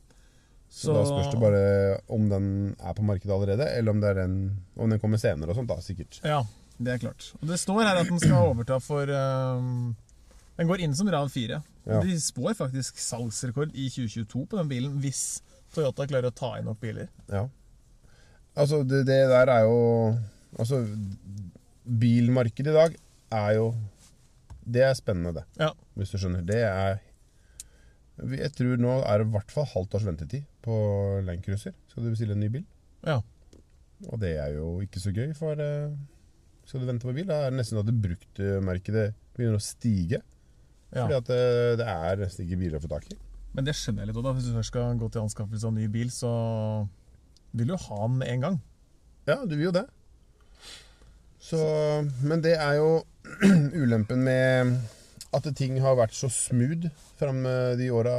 Så 0.75 0.95
da 0.95 1.05
spørs 1.07 1.31
det 1.31 1.41
bare 1.43 1.65
om 2.11 2.27
den 2.31 2.47
er 2.83 2.95
på 2.97 3.05
markedet 3.07 3.35
allerede, 3.35 3.67
eller 3.79 3.95
om, 3.95 4.01
det 4.03 4.15
den, 4.19 4.37
om 4.77 4.91
den 4.91 5.01
kommer 5.03 5.21
senere 5.23 5.53
og 5.53 5.59
sånt, 5.59 5.71
da, 5.71 5.79
sikkert. 5.85 6.19
Ja, 6.27 6.41
det 6.79 6.97
er 6.97 7.03
klart. 7.05 7.29
Og 7.41 7.47
det 7.49 7.61
står 7.63 7.85
her 7.85 8.01
at 8.01 8.11
den 8.11 8.19
skal 8.23 8.51
overta 8.51 8.81
for 8.83 9.07
øhm, 9.07 9.95
Den 10.59 10.71
går 10.71 10.83
inn 10.83 10.95
som 10.95 11.11
RAV 11.11 11.31
4. 11.31 11.61
Ja. 11.87 12.01
De 12.03 12.17
spår 12.21 12.57
faktisk 12.59 12.99
salgsrekord 12.99 13.75
i 13.75 13.89
2022 13.91 14.47
på 14.51 14.59
den 14.59 14.71
bilen 14.71 14.99
hvis 15.03 15.43
Toyota 15.75 16.07
klarer 16.11 16.31
å 16.31 16.35
ta 16.37 16.55
inn 16.59 16.69
nok 16.69 16.81
biler. 16.83 17.09
Ja. 17.33 17.45
Altså, 18.55 18.83
det, 18.87 19.03
det 19.09 19.19
der 19.33 19.51
er 19.51 19.65
jo 19.67 19.79
Altså, 20.55 20.77
bilmarkedet 21.83 22.71
i 22.71 22.77
dag 22.77 22.93
er 23.35 23.57
jo 23.57 23.65
Det 24.63 24.85
er 24.87 24.95
spennende, 24.95 25.33
det. 25.41 25.43
Ja. 25.59 25.73
Hvis 25.99 26.13
du 26.15 26.19
skjønner. 26.23 26.45
Det 26.47 26.61
er 26.63 27.01
Jeg 28.39 28.53
tror 28.55 28.79
nå 28.79 29.01
er 29.03 29.19
det 29.21 29.27
i 29.27 29.33
hvert 29.35 29.51
fall 29.51 29.67
halvt 29.73 29.97
års 29.99 30.07
ventetid 30.07 30.45
på 30.63 30.75
Land 31.27 31.43
Cruiser. 31.45 31.75
Skal 31.91 32.07
du 32.07 32.13
bestille 32.15 32.37
en 32.37 32.45
ny 32.45 32.49
bil? 32.55 32.65
Ja. 33.05 33.19
Og 34.07 34.21
det 34.23 34.37
er 34.39 34.55
jo 34.55 34.79
ikke 34.85 35.03
så 35.03 35.11
gøy, 35.15 35.33
for 35.37 35.59
eh, 35.61 35.91
skal 36.69 36.81
du 36.83 36.87
vente 36.89 37.05
på 37.09 37.13
bil, 37.17 37.27
da 37.29 37.41
er 37.43 37.51
det 37.53 37.59
nesten 37.59 37.81
at 37.81 37.89
det 37.89 37.97
bruktmarkedet 38.05 39.05
begynner 39.37 39.59
å 39.59 39.65
stige. 39.65 40.21
ja. 40.95 41.03
Fordi 41.03 41.17
at 41.19 41.29
det, 41.33 41.43
det 41.83 41.89
er 41.91 42.23
nesten 42.23 42.47
ikke 42.47 42.61
biler 42.63 42.79
å 42.79 42.85
få 42.85 42.91
tak 42.95 43.11
i. 43.11 43.19
Men 43.55 43.67
det 43.67 43.77
skjønner 43.79 44.05
jeg 44.05 44.11
litt 44.11 44.21
òg. 44.21 44.31
Hvis 44.37 44.49
du 44.51 44.57
først 44.57 44.73
skal 44.73 44.99
gå 44.99 45.09
til 45.09 45.25
anskaffelse 45.25 45.69
av 45.71 45.77
ny 45.77 45.87
bil, 45.93 46.11
så 46.13 46.31
vil 47.55 47.71
du 47.71 47.77
ha 47.79 48.01
den 48.03 48.19
med 48.21 48.33
en 48.33 48.47
gang. 48.49 48.61
Ja, 49.29 49.39
du 49.47 49.55
vil 49.55 49.69
jo 49.69 49.75
det. 49.75 49.87
Så, 51.45 51.61
men 52.25 52.43
det 52.45 52.57
er 52.57 52.79
jo 52.81 53.05
ulempen 53.83 54.25
med 54.25 54.75
at 55.35 55.49
ting 55.59 55.77
har 55.83 55.99
vært 55.99 56.15
så 56.17 56.31
smooth 56.33 56.89
fram 57.19 57.43
de 57.79 57.91
åra 57.93 58.17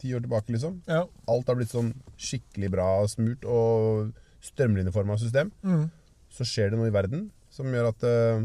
ti 0.00 0.12
år 0.14 0.22
tilbake, 0.24 0.52
liksom. 0.54 0.80
Ja. 0.88 1.04
Alt 1.30 1.48
har 1.50 1.58
blitt 1.58 1.72
sånn 1.72 1.92
skikkelig 2.20 2.70
bra 2.74 2.88
smurt 3.10 3.46
og 3.48 4.12
strømlinjeforma 4.44 5.16
system. 5.20 5.50
Mm. 5.66 5.88
Så 6.32 6.46
skjer 6.46 6.72
det 6.72 6.80
noe 6.80 6.90
i 6.90 6.94
verden 6.94 7.28
som 7.52 7.72
gjør 7.72 7.90
at 7.90 8.04
uh, 8.04 8.44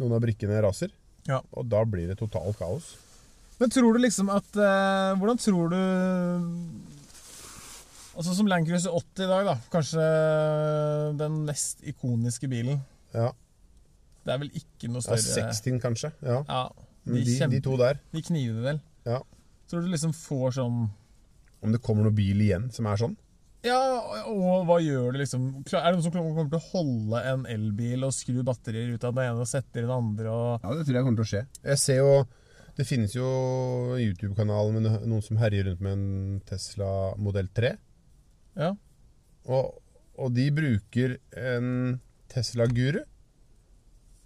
noen 0.00 0.16
av 0.16 0.22
brikkene 0.22 0.60
raser. 0.64 0.92
Ja. 1.28 1.40
Og 1.52 1.68
da 1.70 1.82
blir 1.88 2.10
det 2.10 2.20
totalt 2.20 2.58
kaos. 2.60 2.94
Men 3.60 3.72
tror 3.72 3.94
du 3.94 4.00
liksom 4.00 4.30
at 4.32 4.56
eh, 4.56 5.18
Hvordan 5.20 5.40
tror 5.40 5.72
du 5.72 5.80
Altså 8.20 8.34
Som 8.36 8.48
Land 8.50 8.66
Cruiser 8.68 8.92
80 8.92 9.24
i 9.24 9.28
dag, 9.30 9.46
da. 9.46 9.56
Kanskje 9.72 10.06
den 11.20 11.38
mest 11.46 11.84
ikoniske 11.88 12.48
bilen. 12.50 12.82
Ja, 13.14 13.30
Det 14.26 14.34
er 14.34 14.40
vel 14.42 14.50
ikke 14.52 14.90
noe 14.92 15.00
større 15.04 15.22
ja 15.22 15.24
større 15.24 15.54
16 15.56 15.80
kanskje. 15.80 16.10
Ja. 16.20 16.42
Ja, 16.44 16.64
de, 17.06 17.22
de, 17.24 17.36
kjemper, 17.38 17.54
de 17.54 17.62
to 17.64 17.78
der. 17.80 18.00
De 18.12 18.22
kniver 18.26 18.66
vel. 18.66 18.82
Ja. 19.08 19.22
Tror 19.70 19.86
du 19.86 19.88
liksom 19.92 20.12
får 20.12 20.58
sånn 20.58 20.82
Om 21.64 21.72
det 21.72 21.80
kommer 21.84 22.04
noen 22.04 22.16
bil 22.18 22.42
igjen 22.44 22.68
som 22.74 22.88
er 22.90 23.00
sånn. 23.00 23.16
Ja, 23.64 23.78
og 24.28 24.64
hva 24.68 24.78
gjør 24.80 25.12
det 25.12 25.26
liksom 25.26 25.48
Er 25.68 25.90
det 25.90 25.96
noen 25.98 26.04
som 26.06 26.14
kommer 26.14 26.48
til 26.48 26.60
å 26.60 26.68
holde 26.70 27.20
en 27.28 27.42
elbil 27.48 28.06
og 28.08 28.14
skru 28.16 28.40
batterier 28.46 28.94
ut 28.94 29.04
av 29.04 29.16
den 29.16 29.28
ene 29.28 29.44
og 29.44 29.48
sette 29.48 29.80
i 29.80 29.84
den 29.84 29.92
andre 29.92 30.32
og 30.32 30.64
Ja, 30.64 30.76
det 30.76 30.86
tror 30.88 30.96
jeg 30.98 31.08
kommer 31.08 31.20
til 31.20 31.28
å 31.28 31.32
skje. 31.32 31.42
Jeg 31.68 31.82
ser 31.82 32.00
jo 32.00 32.14
Det 32.78 32.86
finnes 32.88 33.14
jo 33.16 33.26
YouTube-kanal 33.98 34.72
med 34.74 34.86
noen 34.86 35.24
som 35.24 35.38
herjer 35.40 35.68
rundt 35.68 35.82
med 35.84 35.96
en 35.96 36.40
Tesla 36.48 37.14
modell 37.20 37.50
3. 37.56 37.74
Ja. 38.60 38.74
Og, 39.50 39.80
og 40.20 40.34
de 40.36 40.46
bruker 40.54 41.16
en 41.36 41.98
Tesla-guru 42.30 43.02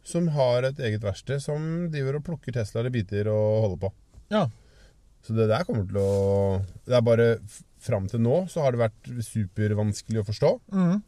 som 0.04 0.28
har 0.34 0.66
et 0.68 0.80
eget 0.84 1.04
verksted 1.04 1.40
som 1.40 1.88
driver 1.92 2.18
og 2.18 2.26
plukker 2.26 2.52
Teslaer 2.52 2.90
i 2.90 2.94
biter 2.94 3.30
og 3.32 3.64
holder 3.64 3.80
på. 3.86 3.90
Ja. 4.34 4.44
Så 5.24 5.32
det 5.36 5.48
der 5.48 5.64
kommer 5.64 5.86
til 5.88 5.96
å 5.96 6.60
Det 6.84 6.98
er 6.98 7.04
bare 7.04 7.28
Fram 7.84 8.06
til 8.08 8.20
nå 8.24 8.44
så 8.52 8.62
har 8.64 8.72
det 8.72 8.80
vært 8.80 9.08
supervanskelig 9.26 10.22
å 10.22 10.24
forstå. 10.24 10.50
Mm. 10.72 11.02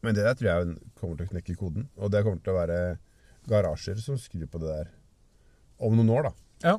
Men 0.00 0.16
det 0.16 0.24
der 0.24 0.36
tror 0.38 0.48
jeg 0.48 0.76
kommer 0.96 1.18
til 1.18 1.26
å 1.26 1.32
knekke 1.34 1.56
koden. 1.60 1.90
Og 2.00 2.12
det 2.12 2.22
kommer 2.24 2.40
til 2.40 2.54
å 2.54 2.60
være 2.62 2.78
garasjer 3.50 4.00
som 4.00 4.16
skrur 4.20 4.48
på 4.48 4.60
det 4.62 4.70
der 4.70 4.88
om 5.80 5.96
noen 5.98 6.10
år, 6.18 6.28
da. 6.30 6.32
ja. 6.70 6.76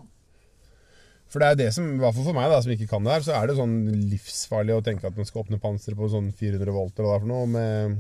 For 1.32 1.40
det 1.40 1.48
er 1.48 1.56
det 1.62 1.70
som, 1.72 1.86
i 1.96 2.00
hvert 2.02 2.12
fall 2.18 2.26
for 2.28 2.36
meg, 2.36 2.50
da, 2.52 2.58
som 2.60 2.74
ikke 2.74 2.90
kan 2.92 3.06
det 3.08 3.14
her, 3.14 3.22
så 3.24 3.32
er 3.38 3.46
det 3.48 3.54
sånn 3.56 3.76
livsfarlig 4.12 4.74
å 4.76 4.82
tenke 4.84 5.08
at 5.08 5.16
man 5.16 5.24
skal 5.30 5.46
åpne 5.46 5.62
panseret 5.64 5.96
på 5.96 6.10
sånn 6.12 6.26
400 6.36 6.74
volt 6.76 6.98
eller 7.00 7.08
hva 7.08 7.14
det 7.14 7.22
er 7.22 7.24
for 7.24 7.32
noe. 7.32 7.46
Med, 7.54 7.94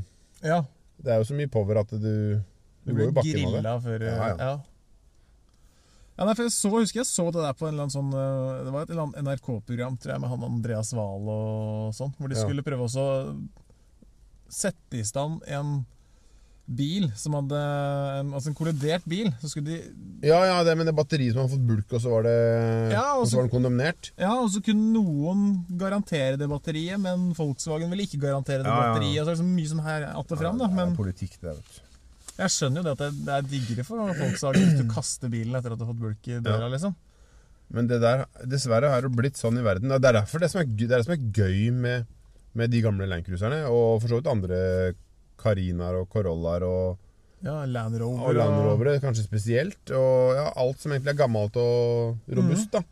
ja. 0.44 0.58
det 1.00 1.14
er 1.14 1.22
jo 1.22 1.30
så 1.30 1.38
mye 1.38 1.48
power 1.54 1.80
at 1.80 1.94
du 1.96 2.02
Du, 2.04 2.92
Du 2.92 2.92
går 2.98 3.06
jo 3.06 3.14
bakken 3.16 3.56
av 3.56 3.64
det. 3.64 3.76
før 3.86 4.04
Ja, 4.10 4.18
ja. 4.18 4.36
ja. 4.42 4.52
Ja, 6.18 6.26
nei, 6.28 6.34
for 6.36 6.44
jeg 6.44 6.52
så, 6.58 6.70
husker 6.76 7.00
jeg 7.06 7.08
så 7.08 7.24
det 7.32 7.42
der 7.48 7.56
på 7.56 7.66
en 7.70 7.72
eller 7.72 7.86
annen 7.88 7.94
sånn 7.96 8.12
eh, 8.20 8.60
Det 8.68 8.74
var 8.76 8.84
et 8.84 8.92
eller 8.92 9.04
annet 9.08 9.24
NRK-program 9.24 9.96
tror 10.02 10.12
jeg, 10.16 10.22
med 10.26 10.30
han 10.34 10.44
Andreas 10.50 10.92
Wahl 11.00 11.32
og 11.32 11.96
sånn, 11.98 12.12
hvor 12.20 12.28
de 12.30 12.36
Ja. 12.36 12.44
skulle 12.44 12.66
prøve 12.68 12.84
også 12.90 13.06
å 13.08 13.16
sette 14.52 15.00
i 15.00 15.06
stand 15.08 15.40
en 15.48 15.86
bil 16.68 17.10
som 17.20 17.34
hadde 17.36 17.58
en, 18.22 18.30
Altså 18.34 18.48
en 18.52 18.56
kollidert 18.56 19.04
bil. 19.10 19.32
Så 19.42 19.50
skulle 19.52 19.66
de 19.68 20.28
Ja, 20.28 20.40
ja, 20.46 20.64
det 20.64 20.76
med 20.78 20.86
det 20.88 20.94
batteriet 20.96 21.34
som 21.34 21.42
hadde 21.44 21.56
fått 21.58 21.68
bulk, 21.68 21.94
og 21.98 22.02
så 22.04 22.10
var 22.14 22.24
det 22.28 22.36
Ja, 22.94 23.06
og 23.18 23.26
så- 23.28 23.38
var 23.42 23.48
den 23.48 23.52
kondemnert. 23.56 24.12
Ja, 24.18 24.34
og 24.40 24.50
så 24.54 24.62
kunne 24.64 24.94
noen 24.94 25.66
garantere 25.78 26.38
det 26.38 26.48
batteriet, 26.50 27.00
men 27.02 27.34
Volkswagen 27.34 27.90
ville 27.90 28.04
ikke 28.08 28.22
garantere 28.22 28.64
det 28.64 28.70
Ja, 28.72 28.78
ja. 28.78 28.94
batteriet. 28.94 29.22
Og 29.22 29.26
så 29.26 29.30
er 29.32 29.36
det 29.36 29.44
så 29.44 29.50
mye 29.56 29.68
som 29.68 29.80
her 29.80 30.02
att 30.16 30.32
og 30.32 30.38
fram, 30.38 30.58
da. 30.58 30.68
Men 30.68 30.96
politikk, 30.96 31.40
det, 31.42 31.56
vet 31.56 31.58
du. 31.58 31.82
jeg 32.38 32.50
skjønner 32.50 32.78
jo 32.78 32.84
det 32.84 32.92
at 32.92 32.98
det, 32.98 33.26
det 33.26 33.34
er 33.34 33.42
diggere 33.42 33.84
for 33.86 33.98
Volkswagen 33.98 34.62
hvis 34.70 34.80
du 34.82 34.88
kaster 34.94 35.30
bilen 35.30 35.56
etter 35.56 35.72
at 35.74 35.78
du 35.80 35.86
har 35.86 35.94
fått 35.94 36.00
bulk 36.02 36.28
i 36.28 36.40
døra, 36.40 36.70
liksom. 36.72 36.96
Men 37.74 37.88
det 37.88 38.02
der, 38.02 38.26
dessverre 38.46 38.90
har 38.90 39.02
det 39.02 39.12
blitt 39.16 39.36
sånn 39.38 39.58
i 39.58 39.62
verden. 39.64 39.88
Det 39.90 40.04
er 40.06 40.22
derfor 40.22 40.40
det 40.40 40.50
som 40.52 40.62
er, 40.62 40.66
det 40.66 40.92
er 40.92 40.98
det 40.98 41.06
som 41.06 41.14
er 41.14 41.32
gøy 41.32 41.72
med, 41.72 42.06
med 42.54 42.70
de 42.70 42.82
gamle 42.82 43.08
Landcruiserne, 43.08 43.66
og 43.70 44.02
for 44.02 44.08
så 44.10 44.16
vidt 44.20 44.28
andre 44.28 44.94
Carinaer 45.42 45.98
og 46.02 46.10
Corollaer 46.12 46.68
og, 46.68 47.00
Ja, 47.42 47.64
Land 47.66 47.98
Rover 47.98 48.28
og 48.30 48.36
Land 48.38 48.60
Rovere, 48.68 49.00
kanskje 49.02 49.24
spesielt. 49.26 49.92
Og 49.98 50.36
ja, 50.38 50.44
alt 50.62 50.82
som 50.84 50.94
egentlig 50.94 51.16
er 51.16 51.22
gammelt 51.24 51.56
og 51.58 52.20
robust, 52.38 52.70
da. 52.76 52.84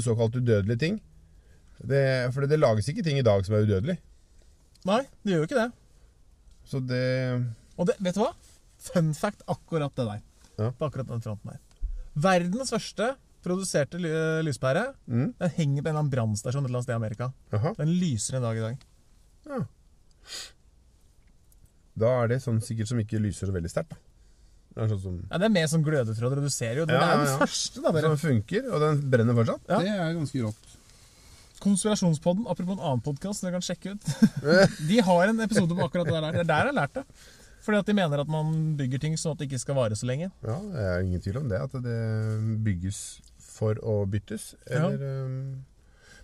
Såkalt 0.00 0.38
udødelige 0.40 0.80
ting. 0.80 0.96
Det, 1.84 2.32
for 2.32 2.48
det 2.48 2.58
lages 2.58 2.88
ikke 2.88 3.04
ting 3.04 3.20
i 3.20 3.26
dag 3.26 3.44
som 3.44 3.58
er 3.58 3.66
udødelig. 3.66 3.98
Nei, 4.88 5.02
det 5.20 5.34
gjør 5.34 5.42
jo 5.42 5.48
ikke 5.50 5.60
det. 5.60 5.68
Så 6.66 6.80
det 6.80 7.04
Og 7.76 7.86
det, 7.90 7.98
vet 8.00 8.16
du 8.16 8.22
hva? 8.24 8.32
Fun 8.86 9.12
fact 9.14 9.44
akkurat 9.50 9.92
det 9.98 10.08
der. 10.08 10.24
Ja. 10.56 10.72
På 10.72 10.88
akkurat 10.88 11.08
den 11.10 11.22
fronten 11.22 11.52
der. 11.52 11.60
Verdens 12.16 12.72
første 12.72 13.12
produserte 13.44 14.00
ly 14.00 14.10
lyspære 14.46 14.88
mm, 15.06 15.28
Den 15.38 15.52
henger 15.58 15.84
på 15.84 15.92
en 15.92 16.10
brannstasjon 16.10 16.64
et 16.64 16.70
eller 16.70 16.80
annet 16.80 16.88
sted 16.88 16.96
i 16.96 17.00
Amerika. 17.02 17.28
Aha. 17.52 17.74
Den 17.78 17.92
lyser 18.00 18.38
en 18.38 18.46
dag 18.48 18.56
i 18.56 18.64
dag. 18.64 18.86
Ja. 19.50 19.60
Da 21.96 22.12
er 22.22 22.34
det 22.34 22.42
sånn 22.44 22.60
sikkert 22.64 22.90
som 22.90 23.00
ikke 23.00 23.20
lyser 23.22 23.48
så 23.48 23.54
veldig 23.56 23.72
sterkt. 23.72 23.96
Det 24.76 24.84
er 24.84 24.90
sånn 24.92 25.00
som 25.00 25.14
Ja, 25.30 25.38
Det 25.40 25.46
er 25.48 25.54
mer 25.54 25.68
sånn 25.72 25.84
du 25.86 26.50
ser 26.52 26.76
jo. 26.76 26.84
det. 26.84 26.92
Ja, 26.92 27.00
det 27.00 27.12
er 27.12 27.22
den 27.22 27.30
ja. 27.30 27.38
første, 27.40 27.80
da. 27.80 27.92
bare. 27.92 28.10
Som 28.12 28.18
funker, 28.20 28.68
og 28.68 28.82
den 28.84 29.00
brenner 29.10 29.38
fortsatt. 29.38 29.62
Ja. 29.70 29.78
Det 29.80 29.94
er 29.94 30.18
ganske 30.18 30.42
rått. 30.44 30.74
Konspirasjonspodden, 31.64 32.44
apropos 32.52 32.76
en 32.76 32.84
annen 32.84 33.00
podkast 33.00 33.42
dere 33.42 33.56
kan 33.56 33.64
sjekke 33.64 33.94
ut. 33.96 34.10
De 34.90 35.00
har 35.00 35.32
en 35.32 35.40
episode 35.40 35.72
på 35.72 35.86
akkurat 35.86 36.10
det 36.10 36.20
der. 36.20 36.36
Det 36.36 36.42
er 36.44 36.50
der 36.50 36.68
jeg 36.68 36.74
har 36.74 36.76
lært 36.76 36.98
det. 36.98 37.06
Fordi 37.66 37.80
at 37.80 37.88
de 37.88 37.94
mener 37.98 38.20
at 38.22 38.28
man 38.30 38.52
bygger 38.78 39.00
ting 39.02 39.16
sånn 39.18 39.32
at 39.34 39.40
det 39.40 39.48
ikke 39.48 39.58
skal 39.58 39.74
vare 39.74 39.96
så 39.98 40.06
lenge. 40.06 40.28
Ja, 40.46 40.58
det 40.60 40.84
er 40.92 41.00
ingen 41.02 41.24
tvil 41.24 41.40
om 41.40 41.48
det. 41.50 41.58
At 41.58 41.72
det 41.82 41.96
bygges 42.62 43.00
for 43.42 43.80
å 43.82 43.96
byttes. 44.06 44.52
Eller, 44.68 45.00
ja. 45.00 45.24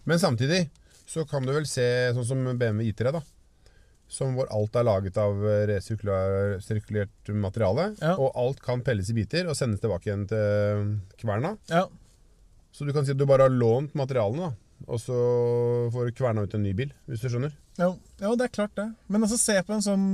Men 0.07 0.23
samtidig 0.23 0.67
så 1.09 1.25
kan 1.27 1.43
du 1.43 1.51
vel 1.57 1.67
se 1.67 1.87
sånn 2.15 2.29
som 2.29 2.45
BMW 2.53 2.93
I3, 2.93 3.17
da. 3.17 3.25
Som 4.13 4.35
hvor 4.37 4.51
alt 4.53 4.75
er 4.77 4.85
laget 4.85 5.17
av 5.17 5.39
resirkulert 5.71 7.31
materiale. 7.33 7.95
Ja. 8.03 8.13
Og 8.21 8.35
alt 8.37 8.61
kan 8.65 8.83
pelles 8.85 9.09
i 9.09 9.17
biter 9.17 9.49
og 9.49 9.57
sendes 9.57 9.81
tilbake 9.81 10.11
igjen 10.11 10.27
til 10.29 10.91
kverna. 11.23 11.55
Ja, 11.73 11.87
Så 12.73 12.85
du 12.89 12.93
kan 12.93 13.05
si 13.05 13.13
at 13.13 13.21
du 13.21 13.25
bare 13.29 13.49
har 13.49 13.53
lånt 13.53 13.95
materialene, 13.97 14.51
da. 14.51 14.87
Og 14.89 14.99
så 14.99 15.17
får 15.95 16.09
du 16.09 16.15
kverna 16.19 16.43
ut 16.43 16.55
en 16.57 16.65
ny 16.65 16.73
bil, 16.75 16.93
hvis 17.07 17.21
du 17.23 17.29
skjønner. 17.31 17.53
jo, 17.79 17.93
jo, 18.21 18.33
det 18.37 18.47
er 18.49 18.53
klart 18.57 18.73
det. 18.77 18.87
Men 19.07 19.23
altså, 19.23 19.39
se 19.39 19.55
på 19.63 19.77
en 19.77 19.85
sånn 19.85 20.07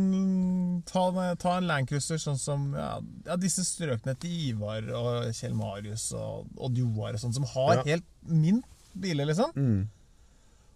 Ta, 0.90 1.06
ta 1.40 1.54
en 1.56 1.66
Landcruiser 1.70 2.20
sånn 2.20 2.38
som 2.38 2.66
ja, 2.76 2.98
ja, 3.26 3.36
disse 3.40 3.64
strøkene 3.66 4.14
til 4.20 4.34
Ivar 4.50 4.84
og 4.94 5.30
Kjell 5.34 5.56
Marius 5.56 6.10
og 6.18 6.50
Odd 6.68 6.78
Joar 6.78 7.16
og 7.16 7.22
sånn, 7.22 7.34
som 7.34 7.46
har 7.54 7.82
helt 7.86 8.06
mint 8.28 8.66
biler, 8.98 9.30
liksom. 9.30 9.54
Mm. 9.56 9.86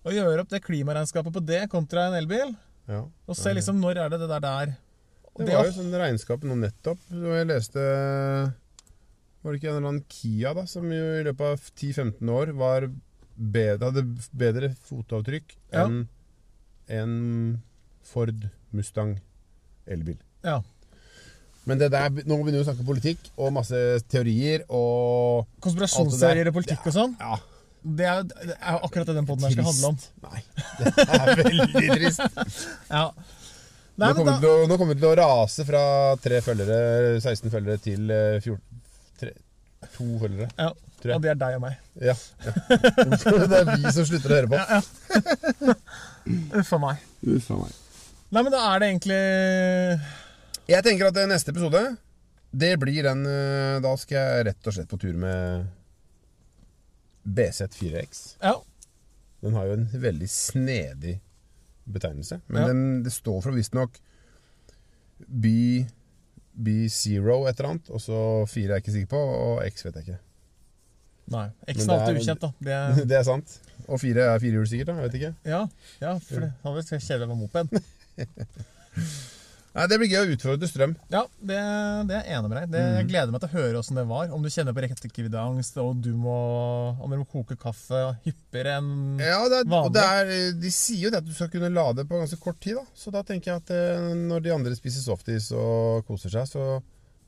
Og 0.03 0.17
gjøre 0.17 0.43
opp 0.43 0.51
det 0.51 0.63
klimaregnskapet 0.65 1.35
på 1.35 1.45
det 1.47 1.65
kontra 1.71 2.09
en 2.09 2.19
elbil. 2.19 2.55
Ja. 2.91 3.05
Og 3.29 3.37
se 3.39 3.53
liksom 3.55 3.79
når 3.81 4.01
er 4.03 4.09
det 4.13 4.19
det 4.25 4.29
der 4.33 4.41
der. 4.45 4.73
Det 5.37 5.47
det 5.47 5.55
var 5.57 5.65
jo 5.69 5.77
sånn 5.79 5.95
regnskap 5.97 6.43
nå 6.45 6.57
nettopp, 6.61 6.99
jeg 7.09 7.47
leste 7.49 7.81
Var 9.43 9.53
det 9.55 9.59
ikke 9.59 9.71
en 9.71 9.77
eller 9.79 9.89
annen 9.89 10.05
Kia 10.13 10.53
da, 10.55 10.67
som 10.69 10.85
jo 10.93 11.07
i 11.19 11.23
løpet 11.25 11.47
av 11.55 11.63
10-15 11.73 12.29
år 12.31 12.53
var 12.59 12.85
bedre, 13.33 13.89
hadde 13.89 14.05
bedre 14.37 14.69
fotavtrykk 14.87 15.57
Ja. 15.73 15.87
enn 15.87 16.03
en 16.93 17.63
Ford 18.05 18.49
Mustang 18.77 19.17
elbil. 19.87 20.19
Ja. 20.45 20.61
Men 21.65 21.79
det 21.79 21.91
der, 21.95 22.11
nå 22.11 22.37
begynner 22.43 22.59
vi 22.61 22.65
å 22.65 22.69
snakke 22.69 22.85
politikk 22.87 23.31
og 23.39 23.53
masse 23.55 23.79
teorier 24.11 24.65
og 24.69 25.47
Konspirasjonsserier 25.63 26.51
og 26.51 26.57
politikk 26.59 26.87
og 26.91 26.97
sånn. 26.97 27.17
Ja. 27.21 27.39
Det 27.83 28.07
er, 28.07 28.23
det 28.23 28.55
er 28.55 28.77
akkurat 28.79 29.09
det 29.09 29.15
den 29.17 29.27
poden 29.27 29.47
her 29.47 29.55
skal 29.57 29.67
handle 29.67 29.89
om. 29.91 29.97
Nei, 30.23 30.43
det 30.79 31.07
er 31.07 31.43
veldig 31.43 31.89
trist. 31.97 32.27
Ja. 32.93 33.07
Nei, 33.93 34.09
nå, 34.09 34.15
kommer, 34.17 34.39
da, 34.41 34.49
å, 34.49 34.69
nå 34.71 34.77
kommer 34.81 34.97
vi 34.97 35.03
til 35.03 35.11
å 35.11 35.17
rase 35.19 35.67
fra 35.69 35.83
tre 36.23 36.39
følgere, 36.45 36.77
16 37.21 37.53
følgere 37.53 37.83
til 37.83 38.09
eh, 38.15 38.39
14, 38.41 38.81
tre, 39.21 39.35
to 39.99 40.07
følgere. 40.23 40.49
Ja. 40.57 40.71
Og 41.03 41.19
det 41.25 41.33
er 41.33 41.39
deg 41.39 41.59
og 41.59 41.65
meg. 41.65 41.79
Ja. 41.99 42.15
ja. 42.47 42.53
Det 42.71 43.59
er 43.59 43.71
vi 43.75 43.93
som 43.93 44.07
slutter 44.07 44.33
å 44.33 44.39
høre 44.39 44.51
på. 44.53 45.75
Uff 46.63 46.73
a 46.79 46.81
meg. 46.87 47.03
Uff 47.27 47.51
a 47.51 47.59
meg. 47.59 47.79
Nei, 48.33 48.41
men 48.41 48.53
da 48.55 48.63
er 48.71 48.81
det 48.81 48.89
egentlig 48.89 49.19
Jeg 50.73 50.85
tenker 50.87 51.11
at 51.11 51.19
neste 51.29 51.53
episode 51.53 51.83
Det 52.49 52.71
blir 52.81 53.05
den 53.05 53.27
eh, 53.29 53.75
Da 53.85 53.91
skal 54.01 54.17
jeg 54.17 54.47
rett 54.49 54.71
og 54.71 54.77
slett 54.77 54.89
på 54.89 54.97
tur 55.03 55.19
med 55.21 55.67
BZ4X. 57.29 58.37
Ja. 58.43 58.55
Den 59.43 59.55
har 59.55 59.67
jo 59.67 59.73
en 59.79 59.89
veldig 60.03 60.29
snedig 60.31 61.21
betegnelse. 61.93 62.41
Men 62.47 62.63
Ja. 62.63 62.69
den, 62.69 63.03
det 63.03 63.13
står 63.13 63.41
for 63.43 63.51
visstnok 63.57 63.99
B, 65.27 65.47
B0 66.59 67.49
et 67.49 67.59
eller 67.59 67.71
annet, 67.71 67.91
og 67.91 68.01
så 68.03 68.19
4 68.51 68.65
er 68.65 68.75
jeg 68.77 68.83
ikke 68.85 68.93
sikker 68.97 69.11
på, 69.15 69.19
og 69.19 69.63
X 69.71 69.85
vet 69.87 69.95
jeg 69.95 70.03
ikke. 70.09 70.19
Nei. 71.33 71.47
X 71.71 71.87
er 71.87 71.93
alltid 71.95 72.21
ukjent, 72.23 72.41
da. 72.43 72.51
Det 72.67 72.73
er, 72.73 73.05
Det 73.07 73.17
er 73.19 73.23
sant. 73.27 73.59
Og 73.89 73.99
4 74.01 74.27
er 74.35 74.39
firehjul 74.39 74.67
sikkert, 74.69 74.87
da. 74.93 74.95
Jeg 75.01 75.03
vet 75.09 75.15
ikke. 75.21 75.35
ja, 75.45 75.63
ja, 76.01 76.17
for 76.19 76.41
det 76.45 76.53
hadde 76.63 76.77
vært 76.77 77.07
kjedelig 77.07 77.29
med 77.29 77.37
moped. 77.37 77.83
Nei, 79.73 79.87
Det 79.89 79.97
blir 80.03 80.11
gøy 80.13 80.27
å 80.27 80.33
utfordre 80.35 80.69
strøm. 80.69 80.91
Ja, 81.09 81.23
det, 81.41 81.57
det 82.09 82.17
er 82.19 82.27
jeg 82.29 82.37
enig 82.37 82.49
med 82.51 82.59
deg. 82.59 82.67
Det, 82.75 82.81
Mm. 82.83 82.97
Jeg 82.99 83.07
gleder 83.09 83.33
meg 83.33 83.41
til 83.41 83.49
å 83.49 83.57
høre 83.57 83.79
åssen 83.81 83.97
det 83.97 84.05
var. 84.11 84.29
Om 84.37 84.43
du 84.45 84.51
kjenner 84.53 84.75
på 84.77 84.83
rekkeviddeangst, 84.85 85.79
og 85.81 86.03
du 86.05 86.11
må, 86.13 86.35
om 87.01 87.09
dere 87.09 87.23
må 87.23 87.29
koke 87.33 87.57
kaffe 87.57 88.03
hyppigere 88.27 88.75
enn 88.83 88.91
Ja, 89.23 89.39
det 89.49 89.63
er, 89.63 89.71
Vanlig. 89.73 89.95
det 89.97 90.05
er, 90.05 90.53
De 90.61 90.73
sier 90.77 91.07
jo 91.07 91.13
det 91.15 91.23
at 91.23 91.29
du 91.29 91.33
skal 91.33 91.49
kunne 91.55 91.73
lade 91.73 92.05
på 92.05 92.21
ganske 92.21 92.37
kort 92.43 92.61
tid. 92.61 92.77
da 92.77 92.85
Så 92.95 93.11
da 93.15 93.25
tenker 93.25 93.55
jeg 93.55 93.63
at 93.65 93.73
eh, 93.73 94.13
når 94.29 94.45
de 94.45 94.53
andre 94.59 94.77
spiser 94.77 95.01
softis 95.07 95.49
og 95.57 96.05
koser 96.07 96.29
seg, 96.37 96.53
så, 96.53 96.69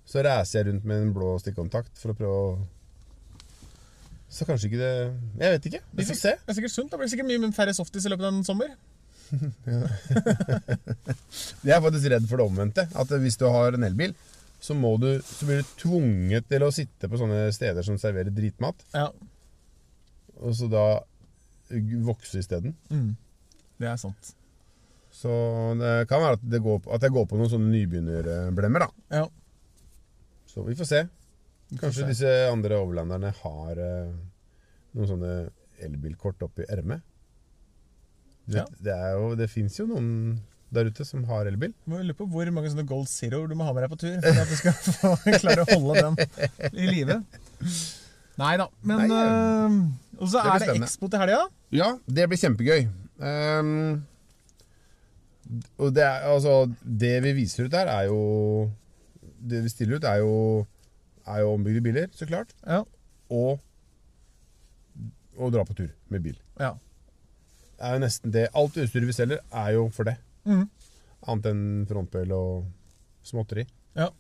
så 0.05 0.21
reiser 0.29 0.61
jeg 0.61 0.69
rundt 0.73 0.85
med 0.85 1.01
en 1.01 1.15
blå 1.17 1.39
stikkontakt 1.41 1.97
for 1.97 2.13
å 2.13 2.19
prøve 2.19 2.41
å 2.45 2.57
Så 4.35 4.45
kanskje 4.45 4.69
ikke 4.69 4.83
det 4.83 4.95
Jeg 5.41 5.57
vet 5.57 5.67
ikke. 5.71 5.81
Vi 5.97 6.05
får 6.11 6.19
se. 6.21 6.33
Det 6.45 6.53
er 6.53 6.59
sikkert 6.61 6.75
sunt. 6.77 6.91
Det 6.93 6.99
blir 7.01 7.09
sikkert 7.09 7.31
mye 7.33 7.53
færre 7.57 7.73
softis 7.77 8.05
i 8.05 8.13
løpet 8.13 8.27
av 8.29 8.35
en 8.35 8.45
sommer. 8.45 8.75
Jeg 11.65 11.75
er 11.77 11.83
faktisk 11.85 12.09
redd 12.13 12.27
for 12.29 12.41
det 12.41 12.47
omvendte. 12.47 12.85
At 12.95 13.13
hvis 13.23 13.39
du 13.41 13.47
har 13.51 13.77
en 13.77 13.87
elbil, 13.89 14.15
så, 14.65 14.77
må 14.79 14.95
du, 15.01 15.11
så 15.25 15.49
blir 15.49 15.61
du 15.63 15.73
tvunget 15.81 16.47
til 16.49 16.65
å 16.65 16.73
sitte 16.73 17.11
på 17.11 17.19
sånne 17.21 17.47
steder 17.53 17.85
som 17.87 17.99
serverer 18.01 18.33
dritmat, 18.35 18.81
Ja, 18.95 19.11
og 20.45 20.55
så 20.57 20.67
da 20.69 20.87
vokse 22.05 22.41
isteden. 22.43 22.75
mm. 22.91 23.13
Det 23.81 23.89
er 23.91 23.97
sant. 23.99 24.35
Så 25.15 25.31
det 25.79 25.93
kan 26.11 26.23
være 26.23 26.37
at, 26.39 26.45
det 26.51 26.61
går, 26.63 26.81
at 26.95 27.03
jeg 27.03 27.13
går 27.15 27.25
på 27.31 27.39
noen 27.39 27.51
sånne 27.51 27.71
nybegynnerblemmer, 27.73 28.85
da. 28.85 29.19
Ja. 29.21 29.25
Så 30.51 30.63
vi 30.67 30.77
får 30.79 30.89
se. 30.91 31.01
Kanskje 31.75 31.89
får 31.89 31.97
se. 31.99 32.09
disse 32.13 32.33
andre 32.51 32.79
overlanderne 32.83 33.33
har 33.41 33.81
eh, 33.83 34.13
noen 34.95 35.11
sånne 35.11 35.33
elbilkort 35.83 36.43
oppi 36.47 36.67
ermet. 36.71 37.03
Ja. 38.49 38.65
Det, 38.69 38.85
Det, 38.85 38.97
jo- 39.17 39.35
det 39.41 39.49
fins 39.51 39.79
jo 39.81 39.87
noen 39.89 40.09
der 40.75 40.89
ute 40.91 41.05
som 41.07 41.23
har 41.29 41.47
elbil. 41.47 41.71
Må 41.87 42.01
lurer 42.03 42.17
på 42.19 42.27
hvor 42.29 42.49
mange 42.53 42.71
sånne 42.73 42.85
Gold 42.89 43.07
Zero 43.09 43.45
du 43.47 43.55
må 43.55 43.65
ha 43.69 43.73
med 43.77 43.85
deg 43.87 43.93
på 43.93 43.99
tur 44.01 44.17
for 44.21 44.41
at 44.43 44.51
du 44.51 44.57
skal 44.59 44.73
få, 44.99 45.13
klare 45.41 45.63
å 45.65 45.77
holde 45.79 46.03
den 46.03 46.73
i 46.75 46.89
live. 46.91 47.21
Nei 48.41 48.57
da. 48.59 48.67
Men 48.83 49.05
Nei, 49.07 49.21
øh, 49.21 49.77
Og 50.19 50.29
så 50.33 50.41
er 50.43 50.59
det 50.59 50.67
spennende. 50.67 50.89
Expo 50.91 51.09
til 51.13 51.23
helga. 51.23 51.45
Ja, 51.75 51.93
det 52.11 52.27
blir 52.33 52.41
kjempegøy. 52.43 52.89
Um, 53.23 54.03
og 55.79 55.93
det, 55.95 56.03
er, 56.03 56.25
altså, 56.33 56.57
det 56.83 57.13
vi 57.23 57.33
viser 57.37 57.69
ut 57.69 57.73
der, 57.75 57.87
er 57.93 58.09
jo 58.09 58.71
Det 59.45 59.61
vi 59.63 59.71
stiller 59.71 60.01
ut, 60.01 60.05
er 60.11 60.19
jo, 60.25 60.33
er 61.31 61.41
jo 61.45 61.53
ombygde 61.55 61.83
biler, 61.85 62.09
så 62.17 62.27
klart. 62.27 62.51
Ja. 62.67 62.81
Og 63.31 63.61
å 65.39 65.51
dra 65.55 65.63
på 65.67 65.75
tur 65.79 65.91
med 66.11 66.23
bil. 66.27 66.37
ja. 66.63 66.75
Er 67.85 67.97
jo 67.99 68.03
nesten 68.05 68.33
det. 68.33 68.47
Alt 68.57 68.77
utstyret 68.81 69.09
vi 69.11 69.15
selger, 69.17 69.41
er 69.53 69.73
jo 69.77 69.89
for 69.93 70.09
det. 70.09 70.17
Mm. 70.49 70.67
Annet 71.29 71.49
enn 71.51 71.65
frontbøyle 71.89 72.37
og 72.37 72.65
småtteri. 73.27 73.67
ja. 73.97 74.11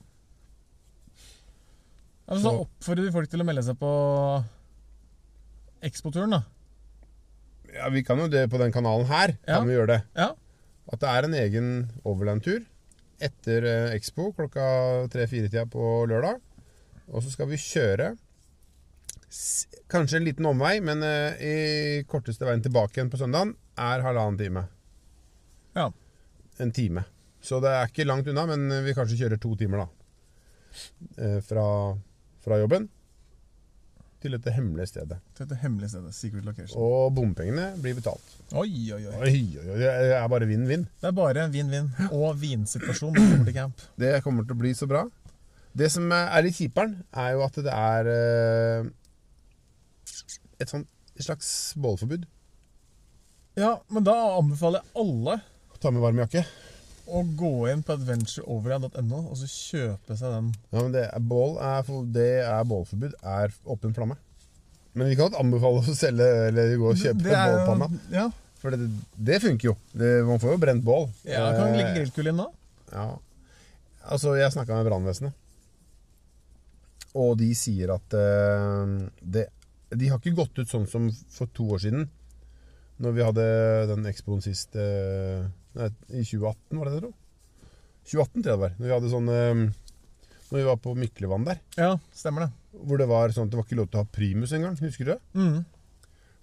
Altså, 2.24 2.40
så 2.48 2.52
oppfordrer 2.62 3.04
vi 3.04 3.12
folk 3.12 3.28
til 3.28 3.42
å 3.42 3.44
melde 3.44 3.60
seg 3.66 3.76
på 3.76 3.88
Expo-turen, 5.84 6.32
da. 6.32 6.38
Ja, 7.74 7.90
Vi 7.92 8.00
kan 8.06 8.16
jo 8.22 8.30
det 8.32 8.46
på 8.48 8.56
den 8.62 8.72
kanalen 8.72 9.04
her. 9.10 9.34
Ja. 9.44 9.58
kan 9.58 9.68
vi 9.68 9.74
gjøre 9.74 9.90
det. 9.90 9.98
Ja. 10.16 10.30
At 10.88 11.02
det 11.02 11.10
er 11.10 11.26
en 11.28 11.34
egen 11.36 11.68
overland-tur 12.04 12.62
etter 13.24 13.66
eh, 13.68 13.92
Expo 13.98 14.30
klokka 14.36 14.64
tre-fire-tida 15.12 15.66
på 15.68 16.06
lørdag. 16.08 16.40
Og 17.12 17.20
så 17.24 17.32
skal 17.34 17.50
vi 17.52 17.60
kjøre 17.60 18.14
kanskje 19.90 20.18
en 20.20 20.26
liten 20.28 20.46
omvei, 20.46 20.76
men 20.84 21.02
eh, 21.06 21.42
i 21.44 21.54
korteste 22.08 22.46
veien 22.46 22.62
tilbake 22.64 22.98
igjen 22.98 23.10
på 23.12 23.20
søndagen 23.20 23.54
er 23.80 24.04
halvannen 24.06 24.38
time. 24.40 24.66
Ja. 25.74 25.88
En 26.62 26.72
time. 26.74 27.04
Så 27.44 27.58
det 27.60 27.72
er 27.74 27.90
ikke 27.90 28.06
langt 28.08 28.28
unna, 28.30 28.46
men 28.48 28.68
vi 28.86 28.94
kanskje 28.96 29.18
kjører 29.24 29.40
to 29.42 29.54
timer, 29.60 29.84
da. 29.84 29.88
Eh, 31.18 31.40
Fra, 31.46 31.64
fra 32.44 32.58
jobben 32.62 32.88
til 34.24 34.32
dette 34.38 34.54
hemmelige 34.56 34.88
stedet. 34.88 35.18
Til 35.36 35.44
dette 35.44 35.58
hemmelige 35.60 35.90
stedet. 35.92 36.14
Secret 36.16 36.46
location. 36.48 36.78
Og 36.80 37.10
bompengene 37.12 37.66
blir 37.82 37.92
betalt. 37.98 38.24
Oi, 38.56 38.70
oi, 38.96 39.02
oi. 39.04 39.18
Oi, 39.20 39.34
oi, 39.60 39.66
oi, 39.74 39.76
det 39.82 40.14
er 40.16 40.30
bare 40.32 40.48
vinn-vinn. 40.48 40.86
Det 41.02 41.10
er 41.10 41.16
bare 41.18 41.44
vinn-vinn 41.52 41.90
og 42.08 42.38
vinsituasjon 42.40 43.12
det 43.18 43.20
kommer 43.26 43.50
til 43.50 43.56
camp. 43.58 43.84
Det 44.00 44.14
kommer 44.24 44.46
til 44.48 44.56
å 44.56 44.60
bli 44.62 44.72
så 44.78 44.88
bra. 44.88 45.02
Det 45.76 45.90
som 45.92 46.08
er 46.16 46.46
litt 46.46 46.56
kjiperen, 46.56 46.94
er 47.12 47.34
jo 47.34 47.42
at 47.44 47.58
det 47.66 47.74
er 47.74 48.08
eh, 48.14 48.88
et 50.64 50.72
sånt 50.72 50.88
et 51.14 51.22
slags 51.28 51.48
bålforbud. 51.78 52.24
Ja, 53.54 53.76
men 53.94 54.02
da 54.06 54.14
anbefaler 54.34 54.82
jeg 54.82 54.96
alle 55.04 55.36
Ta 55.78 55.92
med 55.94 56.02
varm 56.02 56.18
jakke. 56.24 56.42
å 57.06 57.20
gå 57.38 57.50
inn 57.70 57.82
på 57.86 57.92
adventureoverland.no 57.94 59.18
og 59.28 59.34
så 59.38 59.46
kjøpe 59.46 60.16
seg 60.16 60.32
den. 60.32 60.46
Ja, 60.72 60.80
men 60.80 60.94
det 60.94 61.02
er, 61.10 61.20
bål 61.20 61.58
er, 61.62 61.90
det 62.16 62.30
er 62.48 62.64
bålforbud. 62.66 63.14
Er 63.20 63.52
åpen 63.70 63.92
flamme. 63.94 64.16
Men 64.94 65.10
vi 65.10 65.16
kan 65.18 65.28
godt 65.28 65.38
anbefale 65.42 65.82
å 65.84 65.94
selge 65.98 66.26
eller 66.48 66.74
gå 66.80 66.88
og 66.94 66.98
kjøpe 66.98 67.26
Det 67.26 67.34
er 67.36 67.52
bålpanna. 67.52 67.88
Ja, 68.14 68.26
For 68.62 68.72
det, 68.74 68.88
det 69.28 69.38
funker 69.44 69.70
jo. 69.72 69.76
Det, 69.92 70.10
man 70.26 70.40
får 70.42 70.54
jo 70.56 70.62
brent 70.64 70.84
bål. 70.86 71.08
ja 71.28 71.44
kan 71.52 71.68
Eh, 71.68 71.76
ligge 71.78 71.94
grillkull 71.98 72.30
inn 72.32 72.40
da? 72.40 72.48
Ja. 72.94 73.06
Altså, 74.08 74.34
jeg 74.40 74.50
snakka 74.56 74.80
med 74.80 74.88
brannvesenet. 74.88 75.36
Og 77.14 77.36
de 77.38 77.52
sier 77.54 77.92
at 77.94 78.16
eh, 78.18 78.94
det, 79.20 79.44
De 80.00 80.08
har 80.10 80.18
ikke 80.20 80.36
gått 80.38 80.58
ut 80.58 80.70
sånn 80.70 80.86
som 80.90 81.08
for 81.32 81.50
to 81.54 81.66
år 81.76 81.82
siden. 81.84 82.08
Når 83.02 83.14
vi 83.16 83.24
hadde 83.26 83.44
den 83.90 84.06
expoen 84.06 84.42
sist 84.44 84.76
eh, 84.78 85.44
nei, 85.74 85.88
I 86.14 86.22
2018, 86.22 86.78
var 86.78 86.86
det 86.90 86.94
det, 86.94 87.00
tro? 87.04 87.12
2018 88.04 88.42
tror 88.44 88.44
jeg 88.44 88.54
det 88.54 88.62
var. 88.64 88.74
Når 88.78 88.86
vi 88.90 88.94
hadde 88.94 89.10
sånn 89.12 89.30
eh, 89.34 89.62
Når 90.50 90.58
vi 90.60 90.66
var 90.68 90.78
på 90.84 90.94
Myklevann 90.98 91.46
der. 91.48 91.60
Ja, 91.80 91.92
stemmer 92.14 92.46
det. 92.46 92.50
Hvor 92.84 93.00
det 93.00 93.08
var 93.10 93.32
sånn 93.34 93.48
at 93.48 93.54
det 93.54 93.58
var 93.60 93.66
ikke 93.68 93.78
lov 93.80 93.88
til 93.90 94.00
å 94.00 94.04
ha 94.04 94.10
primus 94.18 94.52
engang. 94.54 94.76
Husker 94.82 95.08
du 95.08 95.12
det? 95.14 95.20
Mm. 95.34 95.58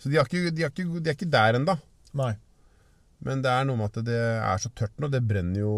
Så 0.01 0.09
de, 0.09 0.17
har 0.17 0.25
ikke, 0.27 0.51
de, 0.57 0.63
har 0.65 0.71
ikke, 0.73 0.87
de 0.99 1.11
er 1.11 1.17
ikke 1.19 1.31
der 1.31 1.59
ennå. 1.59 1.75
Men 3.21 3.43
det 3.45 3.51
er 3.53 3.67
noe 3.69 3.77
med 3.77 3.91
at 3.93 4.03
det 4.07 4.17
er 4.17 4.61
så 4.63 4.71
tørt 4.75 4.95
nå. 4.99 5.07
Det 5.13 5.21
brenner 5.29 5.61
jo 5.61 5.73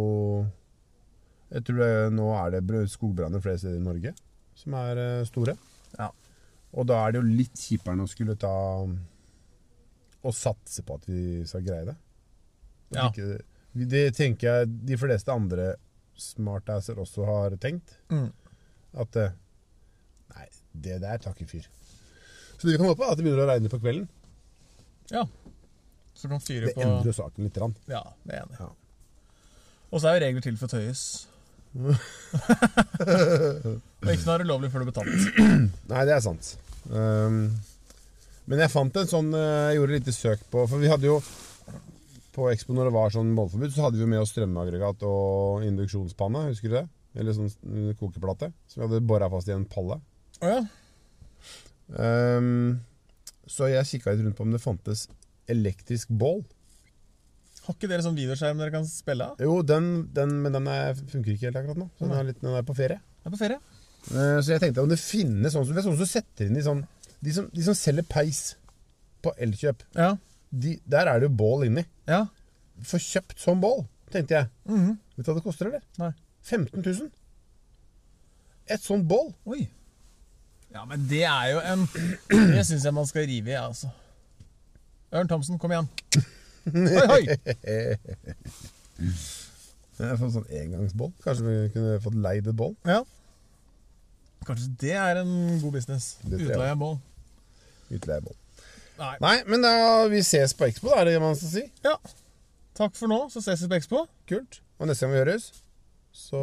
Jeg 1.51 1.65
tror 1.67 1.81
det, 1.83 1.89
nå 2.15 2.29
er 2.39 2.53
det 2.55 2.61
br- 2.65 2.87
skogbranner 2.89 3.43
flere 3.43 3.59
steder 3.61 3.77
i 3.81 3.83
Norge 3.83 4.13
som 4.57 4.73
er 4.79 4.99
eh, 5.01 5.25
store. 5.27 5.55
Ja. 5.97 6.07
Og 6.73 6.87
da 6.89 6.99
er 7.05 7.13
det 7.13 7.21
jo 7.21 7.35
litt 7.37 7.59
kjipere 7.59 8.01
å 8.03 8.09
skulle 8.09 8.35
ta 8.39 8.53
Og 10.23 10.33
satse 10.33 10.81
på 10.87 10.95
at 10.97 11.05
vi 11.09 11.43
skal 11.45 11.65
greie 11.65 11.85
det. 11.89 11.95
Ja. 12.95 13.09
Ikke, 13.09 13.41
det 13.73 14.03
tenker 14.17 14.47
jeg 14.47 14.73
de 14.87 14.97
fleste 15.01 15.33
andre 15.33 15.73
smartasser 16.19 16.99
også 17.01 17.25
har 17.27 17.55
tenkt. 17.61 17.95
Mm. 18.13 18.29
At 19.01 19.17
eh, 19.19 19.33
Nei, 20.33 20.47
det 20.85 20.99
der 21.03 21.17
tar 21.21 21.33
ikke 21.35 21.49
fyr. 21.49 21.65
Så 22.57 22.65
det 22.67 22.73
vi 22.75 22.79
kan 22.79 22.87
håpe, 22.89 23.03
er 23.05 23.11
at 23.13 23.19
det 23.19 23.25
begynner 23.25 23.43
å 23.43 23.49
regne 23.49 23.69
på 23.69 23.79
kvelden. 23.81 24.07
Ja. 25.11 25.25
Så 26.15 26.29
kan 26.31 26.41
fyre 26.41 26.69
Det 26.69 26.75
på 26.77 26.81
endrer 26.85 27.09
jo 27.11 27.15
saken 27.17 27.43
litt. 27.45 27.57
grann. 27.57 27.75
Ja, 27.91 28.01
det 28.23 28.37
er 28.37 28.45
enig. 28.45 28.57
Ja. 28.61 28.69
Og 29.91 30.01
så 30.01 30.09
er 30.09 30.17
jo 30.17 30.23
regler 30.25 30.45
til 30.45 30.57
for 30.57 30.71
tøyes. 30.71 31.03
tøyes. 31.73 31.97
og 34.03 34.09
ikke 34.13 34.25
noe 34.27 34.35
er 34.37 34.45
ulovlig 34.45 34.69
før 34.73 34.83
du 34.83 34.85
har 34.85 34.91
betalt. 34.93 35.37
Nei, 35.89 36.05
det 36.07 36.15
er 36.15 36.23
sant. 36.25 36.53
Um, 36.89 37.45
men 38.49 38.59
jeg 38.59 38.71
fant 38.73 38.97
en 38.99 39.07
sånn 39.07 39.29
eh, 39.37 39.69
Jeg 39.71 39.77
gjorde 39.77 39.95
litt 39.95 40.09
søk 40.11 40.41
på 40.51 40.65
For 40.67 40.81
vi 40.81 40.89
hadde 40.91 41.07
jo 41.07 41.13
På 42.35 42.49
Expo 42.51 42.75
når 42.75 42.89
det 42.89 42.95
var 42.97 43.13
sånn 43.13 43.29
bollforbud 43.37 43.71
så 43.71 43.85
hadde 43.85 43.95
vi 43.95 44.03
jo 44.03 44.09
med 44.11 44.19
oss 44.19 44.33
strømaggregat 44.33 45.05
og 45.07 45.63
induksjonspanne. 45.63 46.47
Husker 46.49 46.71
du 46.71 46.75
det? 46.79 46.87
Eller 47.21 47.35
sånn 47.37 47.51
eh, 47.51 47.91
kokeplate. 47.99 48.49
Som 48.67 48.81
vi 48.81 48.87
hadde 48.87 49.05
bora 49.05 49.29
fast 49.29 49.51
i 49.51 49.53
en 49.53 49.67
palle. 49.69 49.99
Oh, 50.41 50.49
ja. 50.49 50.63
Um, 51.93 52.81
så 53.45 53.69
jeg 53.69 53.85
kikka 53.85 54.15
litt 54.15 54.25
rundt 54.25 54.39
på 54.39 54.47
om 54.47 54.55
det 54.55 54.63
fantes 54.63 55.05
elektrisk 55.51 56.09
bål. 56.09 56.41
Har 57.67 57.77
ikke 57.77 57.91
dere 57.91 58.03
sånn 58.03 58.17
videoskjerm 58.17 58.59
dere 58.59 58.73
kan 58.73 58.89
spille 58.89 59.29
av? 59.29 59.45
Jo, 59.45 59.61
den, 59.63 60.07
den, 60.15 60.33
men 60.43 60.57
den 60.57 60.65
er, 60.73 60.97
funker 60.97 61.35
ikke 61.35 61.51
helt 61.51 61.61
akkurat 61.61 61.83
nå. 61.83 61.91
Så 61.95 62.07
den 62.07 62.17
er, 62.17 62.25
litt, 62.31 62.41
den 62.41 62.57
er 62.57 62.65
på 62.65 62.75
ferie. 62.81 62.99
Den 63.21 63.29
er 63.29 63.37
på 63.37 63.43
ferie. 63.45 63.61
Eh, 64.11 64.41
Så 64.43 64.51
jeg 64.51 64.59
tenkte 64.61 64.81
om 64.83 64.89
det 64.91 64.99
finnes 64.99 65.53
sånn 65.55 65.65
som, 65.65 65.75
sånn 65.85 65.97
som 66.01 66.09
setter 66.09 66.49
inn 66.49 66.57
i 66.59 66.63
sånn 66.65 66.81
De 67.23 67.31
som, 67.31 67.45
de 67.53 67.63
som 67.63 67.75
selger 67.77 68.03
peis 68.03 68.55
på 69.23 69.31
Elkjøp, 69.39 69.83
Ja. 69.95 70.17
de, 70.51 70.73
der 70.85 71.07
er 71.07 71.19
det 71.21 71.29
jo 71.29 71.35
bål 71.39 71.63
inni. 71.69 71.85
Ja. 72.07 72.25
Få 72.83 72.97
kjøpt 72.99 73.39
sånn 73.39 73.61
bål, 73.63 73.85
tenkte 74.11 74.35
jeg. 74.35 74.49
Mhm. 74.67 74.97
Vet 75.15 75.25
du 75.25 75.31
hva 75.31 75.35
det 75.37 75.43
koster, 75.45 75.69
eller? 75.69 75.81
Nei. 76.01 76.09
15 76.43 76.83
000. 76.83 77.07
Et 78.67 78.81
sånt 78.83 79.07
bål. 79.07 79.31
Oi. 79.47 79.69
Ja, 80.73 80.83
men 80.89 81.07
det 81.07 81.23
er 81.23 81.47
jo 81.53 81.59
en 81.63 81.87
Det 82.27 82.65
syns 82.67 82.83
jeg 82.83 82.93
man 82.93 83.05
skal 83.07 83.25
rive 83.29 83.53
i, 83.53 83.55
altså. 83.55 83.87
Ørn 85.13 85.27
Thomsen, 85.31 85.59
kom 85.61 85.71
igjen. 85.71 85.87
Hoi, 86.73 87.27
hoi! 87.29 87.97
Jeg 88.99 90.07
har 90.09 90.17
fått 90.19 90.33
sånn 90.35 90.47
engangsbål. 90.59 91.11
Kanskje 91.23 91.45
vi 91.47 91.57
kunne 91.75 91.99
fått 92.03 92.15
leid 92.23 92.47
et 92.49 92.57
bål? 92.57 92.73
Ja. 92.87 93.03
Kanskje 94.47 94.69
det 94.81 94.95
er 94.99 95.21
en 95.21 95.33
god 95.61 95.75
business. 95.75 96.15
Utleie 96.27 96.69
jeg. 96.69 96.95
Utleie 97.97 98.23
bål. 98.25 98.35
Nei. 98.99 99.13
Nei, 99.23 99.37
men 99.49 99.63
da 99.65 99.73
vi 100.11 100.21
ses 100.25 100.53
på 100.57 100.67
Expo, 100.69 100.91
da, 100.91 101.01
er 101.01 101.11
det 101.11 101.21
man 101.21 101.37
skal 101.37 101.49
si. 101.55 101.63
Ja. 101.85 101.95
Takk 102.77 102.95
for 102.97 103.09
nå, 103.09 103.23
så 103.33 103.41
ses 103.43 103.63
vi 103.65 103.71
på 103.71 103.79
Expo. 103.79 104.03
Kult. 104.29 104.61
Og 104.81 104.89
neste 104.89 105.05
gang 105.05 105.15
vi 105.15 105.21
høres, 105.21 105.49
så 106.13 106.41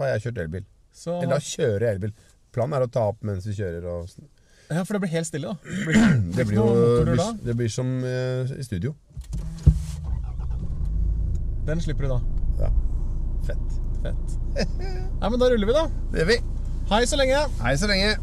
har 0.00 0.14
jeg 0.14 0.26
kjørt 0.26 0.42
elbil. 0.44 0.66
Så, 0.92 1.16
Eller 1.22 1.38
da 1.38 1.40
kjører 1.44 1.86
jeg 1.86 1.96
elbil. 1.96 2.12
Planen 2.54 2.76
er 2.76 2.84
å 2.84 2.90
ta 2.92 3.06
opp 3.12 3.24
mens 3.26 3.46
vi 3.48 3.56
kjører. 3.56 3.86
Og... 3.88 4.10
ja, 4.68 4.82
for 4.82 4.96
det 4.96 5.02
blir 5.04 5.14
helt 5.14 5.30
stille, 5.30 5.54
da. 5.54 5.56
Det 5.70 5.86
blir, 5.86 6.00
Det 6.36 6.46
blir 6.50 6.60
jo 6.60 6.68
det 6.74 7.14
blir, 7.14 7.26
det 7.48 7.56
blir 7.62 7.72
som 7.72 7.92
uh, 8.04 8.56
i 8.56 8.66
studio. 8.66 8.94
Den 11.68 11.80
slipper 11.84 12.08
du 12.08 12.14
da. 12.16 12.20
Ja. 12.60 12.72
Fett. 13.48 13.76
Fett. 14.02 14.38
Nei, 14.56 15.28
men 15.28 15.38
da 15.40 15.52
ruller 15.52 15.68
vi, 15.68 15.76
da. 15.76 15.86
Det 16.10 16.24
gjør 16.24 16.32
vi. 16.34 16.40
Hei 16.90 17.06
så 17.06 17.14
lenge. 17.16 17.38
Hei 17.62 17.76
så 17.78 17.86
lenge. 17.86 18.16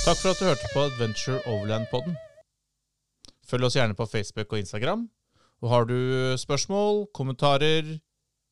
Takk 0.00 0.16
for 0.16 0.30
at 0.30 0.40
du 0.40 0.44
hørte 0.48 0.70
på 0.72 0.80
Adventure 0.80 1.42
Overland-podden. 1.44 2.16
Følg 3.44 3.68
oss 3.68 3.76
gjerne 3.76 3.94
på 3.94 4.08
Facebook 4.08 4.48
og 4.52 4.64
Instagram. 4.64 5.10
Og 5.60 5.68
har 5.68 5.84
du 5.84 5.98
spørsmål, 6.40 7.04
kommentarer, 7.12 7.98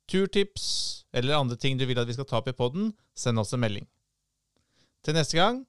turtips 0.08 0.68
eller 1.12 1.36
andre 1.38 1.56
ting 1.56 1.78
du 1.78 1.86
vil 1.88 1.98
at 2.00 2.08
vi 2.08 2.16
skal 2.16 2.26
ta 2.28 2.40
opp 2.40 2.48
i 2.50 2.56
podden, 2.56 2.92
send 3.14 3.40
oss 3.40 3.52
en 3.52 3.62
melding. 3.62 3.86
Til 5.04 5.16
neste 5.16 5.38
gang, 5.38 5.62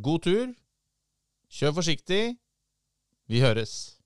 god 0.00 0.24
tur, 0.24 0.48
kjør 1.52 1.78
forsiktig, 1.80 2.38
vi 3.28 3.44
høres. 3.44 3.97